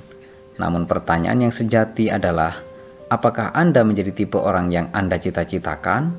Namun 0.57 0.89
pertanyaan 0.89 1.45
yang 1.45 1.53
sejati 1.53 2.09
adalah, 2.09 2.57
apakah 3.13 3.53
Anda 3.53 3.85
menjadi 3.85 4.09
tipe 4.09 4.41
orang 4.41 4.73
yang 4.73 4.89
Anda 4.89 5.21
cita-citakan? 5.21 6.17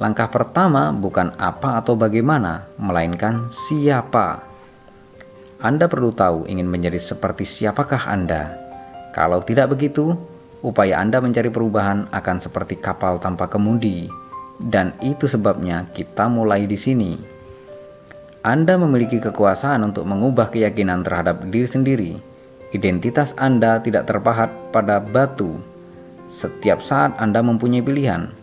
Langkah 0.00 0.32
pertama 0.32 0.96
bukan 0.96 1.36
apa 1.36 1.76
atau 1.76 1.92
bagaimana, 1.92 2.72
melainkan 2.80 3.52
siapa. 3.52 4.40
Anda 5.60 5.92
perlu 5.92 6.08
tahu 6.16 6.48
ingin 6.48 6.72
menjadi 6.72 6.96
seperti 6.96 7.44
siapakah 7.44 8.08
Anda. 8.08 8.61
Kalau 9.12 9.44
tidak 9.44 9.76
begitu, 9.76 10.16
upaya 10.64 10.98
Anda 10.98 11.20
mencari 11.20 11.52
perubahan 11.52 12.08
akan 12.08 12.36
seperti 12.40 12.80
kapal 12.80 13.20
tanpa 13.20 13.46
kemudi. 13.46 14.08
Dan 14.56 14.96
itu 15.04 15.28
sebabnya 15.28 15.86
kita 15.92 16.32
mulai 16.32 16.64
di 16.64 16.80
sini. 16.80 17.12
Anda 18.42 18.74
memiliki 18.80 19.22
kekuasaan 19.22 19.84
untuk 19.86 20.08
mengubah 20.08 20.50
keyakinan 20.50 21.04
terhadap 21.04 21.44
diri 21.46 21.68
sendiri. 21.68 22.12
Identitas 22.72 23.36
Anda 23.36 23.78
tidak 23.84 24.08
terpahat 24.08 24.48
pada 24.72 24.98
batu. 24.98 25.60
Setiap 26.32 26.80
saat 26.80 27.12
Anda 27.20 27.44
mempunyai 27.44 27.84
pilihan 27.84 28.42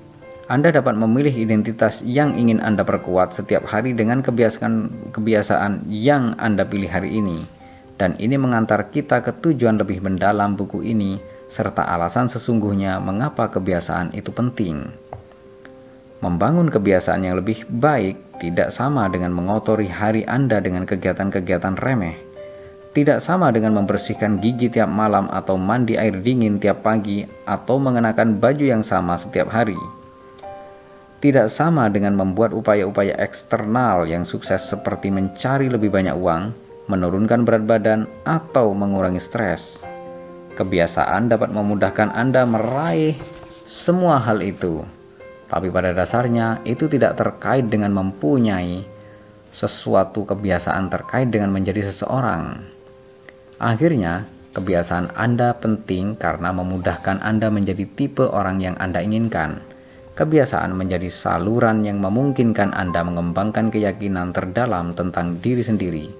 anda 0.49 0.73
dapat 0.73 0.97
memilih 0.97 1.45
identitas 1.45 2.01
yang 2.01 2.33
ingin 2.33 2.57
Anda 2.57 2.81
perkuat 2.81 3.37
setiap 3.37 3.69
hari 3.69 3.93
dengan 3.93 4.25
kebiasaan-kebiasaan 4.25 5.85
yang 5.93 6.33
Anda 6.41 6.65
pilih 6.65 6.89
hari 6.89 7.21
ini. 7.21 7.58
Dan 7.99 8.15
ini 8.15 8.39
mengantar 8.39 8.87
kita 8.87 9.19
ke 9.19 9.35
tujuan 9.43 9.75
lebih 9.75 9.99
mendalam 9.99 10.55
buku 10.55 10.87
ini 10.87 11.19
serta 11.51 11.83
alasan 11.83 12.31
sesungguhnya 12.31 13.03
mengapa 13.03 13.51
kebiasaan 13.51 14.15
itu 14.15 14.31
penting. 14.31 14.87
Membangun 16.23 16.71
kebiasaan 16.71 17.27
yang 17.27 17.43
lebih 17.43 17.67
baik 17.67 18.39
tidak 18.39 18.71
sama 18.71 19.11
dengan 19.11 19.35
mengotori 19.35 19.91
hari 19.91 20.23
Anda 20.23 20.63
dengan 20.63 20.87
kegiatan-kegiatan 20.87 21.75
remeh. 21.75 22.15
Tidak 22.95 23.19
sama 23.19 23.51
dengan 23.51 23.75
membersihkan 23.75 24.39
gigi 24.39 24.71
tiap 24.71 24.87
malam 24.87 25.27
atau 25.27 25.59
mandi 25.59 25.99
air 25.99 26.15
dingin 26.23 26.57
tiap 26.57 26.81
pagi 26.87 27.27
atau 27.43 27.83
mengenakan 27.83 28.39
baju 28.39 28.63
yang 28.63 28.81
sama 28.81 29.19
setiap 29.19 29.51
hari 29.51 29.77
tidak 31.19 31.51
sama 31.51 31.91
dengan 31.91 32.15
membuat 32.15 32.55
upaya-upaya 32.55 33.19
eksternal 33.19 34.07
yang 34.07 34.23
sukses 34.23 34.71
seperti 34.71 35.11
mencari 35.11 35.67
lebih 35.67 35.91
banyak 35.91 36.15
uang, 36.15 36.55
menurunkan 36.89 37.45
berat 37.45 37.63
badan, 37.69 38.09
atau 38.25 38.73
mengurangi 38.73 39.21
stres. 39.21 39.79
Kebiasaan 40.57 41.29
dapat 41.29 41.53
memudahkan 41.53 42.11
Anda 42.11 42.43
meraih 42.43 43.15
semua 43.69 44.17
hal 44.17 44.41
itu, 44.41 44.83
tapi 45.47 45.69
pada 45.69 45.93
dasarnya 45.93 46.65
itu 46.65 46.89
tidak 46.89 47.15
terkait 47.15 47.69
dengan 47.69 47.93
mempunyai 47.93 48.83
sesuatu 49.53 50.25
kebiasaan 50.25 50.89
terkait 50.89 51.29
dengan 51.29 51.53
menjadi 51.53 51.87
seseorang. 51.87 52.59
Akhirnya, 53.61 54.25
kebiasaan 54.57 55.13
Anda 55.13 55.55
penting 55.55 56.17
karena 56.17 56.49
memudahkan 56.51 57.21
Anda 57.21 57.53
menjadi 57.53 57.85
tipe 57.85 58.25
orang 58.25 58.59
yang 58.59 58.75
Anda 58.81 59.05
inginkan 59.05 59.69
Kebiasaan 60.19 60.75
menjadi 60.75 61.07
saluran 61.07 61.87
yang 61.87 62.03
memungkinkan 62.03 62.75
Anda 62.75 63.07
mengembangkan 63.07 63.71
keyakinan 63.71 64.35
terdalam 64.35 64.91
tentang 64.91 65.39
diri 65.39 65.63
sendiri. 65.63 66.11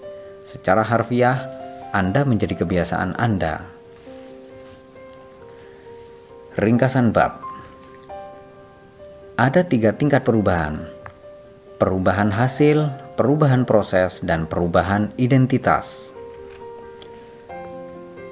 Secara 0.50 0.82
harfiah, 0.82 1.46
Anda 1.94 2.26
menjadi 2.26 2.58
kebiasaan 2.58 3.14
Anda. 3.22 3.62
Ringkasan 6.58 7.14
bab 7.14 7.38
Ada 9.38 9.62
tiga 9.70 9.94
tingkat 9.94 10.26
perubahan. 10.26 10.90
Perubahan 11.78 12.34
hasil, 12.34 12.90
perubahan 13.14 13.62
proses, 13.62 14.26
dan 14.26 14.50
perubahan 14.50 15.14
identitas. 15.22 16.10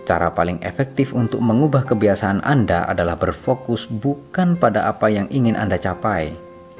Cara 0.09 0.33
paling 0.33 0.57
efektif 0.65 1.13
untuk 1.13 1.45
mengubah 1.45 1.85
kebiasaan 1.85 2.41
Anda 2.41 2.89
adalah 2.89 3.13
berfokus 3.13 3.85
bukan 3.85 4.57
pada 4.57 4.89
apa 4.89 5.13
yang 5.13 5.29
ingin 5.29 5.53
Anda 5.53 5.77
capai, 5.77 6.33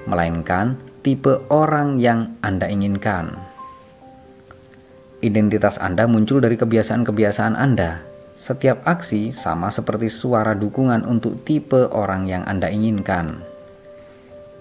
melainkan 0.09 0.81
tipe 1.05 1.45
orang 1.53 2.01
yang 2.01 2.35
Anda 2.41 2.67
inginkan. 2.73 3.46
Identitas 5.17 5.81
Anda 5.81 6.05
muncul 6.05 6.45
dari 6.45 6.61
kebiasaan-kebiasaan 6.61 7.57
Anda. 7.57 8.05
Setiap 8.37 8.85
aksi 8.85 9.33
sama 9.33 9.73
seperti 9.73 10.13
suara 10.13 10.53
dukungan 10.53 11.09
untuk 11.09 11.41
tipe 11.41 11.89
orang 11.89 12.29
yang 12.29 12.45
Anda 12.45 12.69
inginkan. 12.69 13.41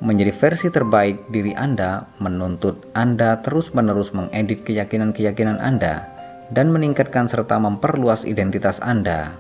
Menjadi 0.01 0.33
versi 0.33 0.73
terbaik 0.73 1.29
diri 1.29 1.53
Anda 1.53 2.09
menuntut 2.25 2.89
Anda 2.97 3.45
terus-menerus 3.45 4.17
mengedit 4.17 4.65
keyakinan-keyakinan 4.65 5.61
Anda 5.61 6.09
dan 6.49 6.73
meningkatkan 6.73 7.29
serta 7.29 7.61
memperluas 7.61 8.25
identitas 8.25 8.81
Anda. 8.81 9.37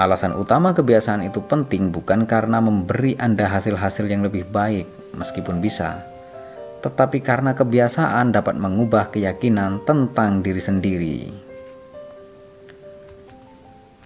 Alasan 0.00 0.32
utama 0.32 0.72
kebiasaan 0.72 1.28
itu 1.28 1.44
penting 1.44 1.92
bukan 1.92 2.24
karena 2.24 2.64
memberi 2.64 3.20
Anda 3.20 3.52
hasil-hasil 3.52 4.08
yang 4.08 4.24
lebih 4.24 4.48
baik, 4.48 4.88
meskipun 5.12 5.60
bisa, 5.60 6.08
tetapi 6.82 7.22
karena 7.22 7.54
kebiasaan 7.54 8.34
dapat 8.34 8.58
mengubah 8.58 9.14
keyakinan 9.14 9.86
tentang 9.86 10.42
diri 10.42 10.58
sendiri. 10.58 11.18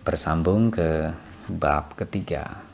Bersambung 0.05 0.69
ke 0.69 1.11
bab 1.57 1.97
ketiga. 1.97 2.66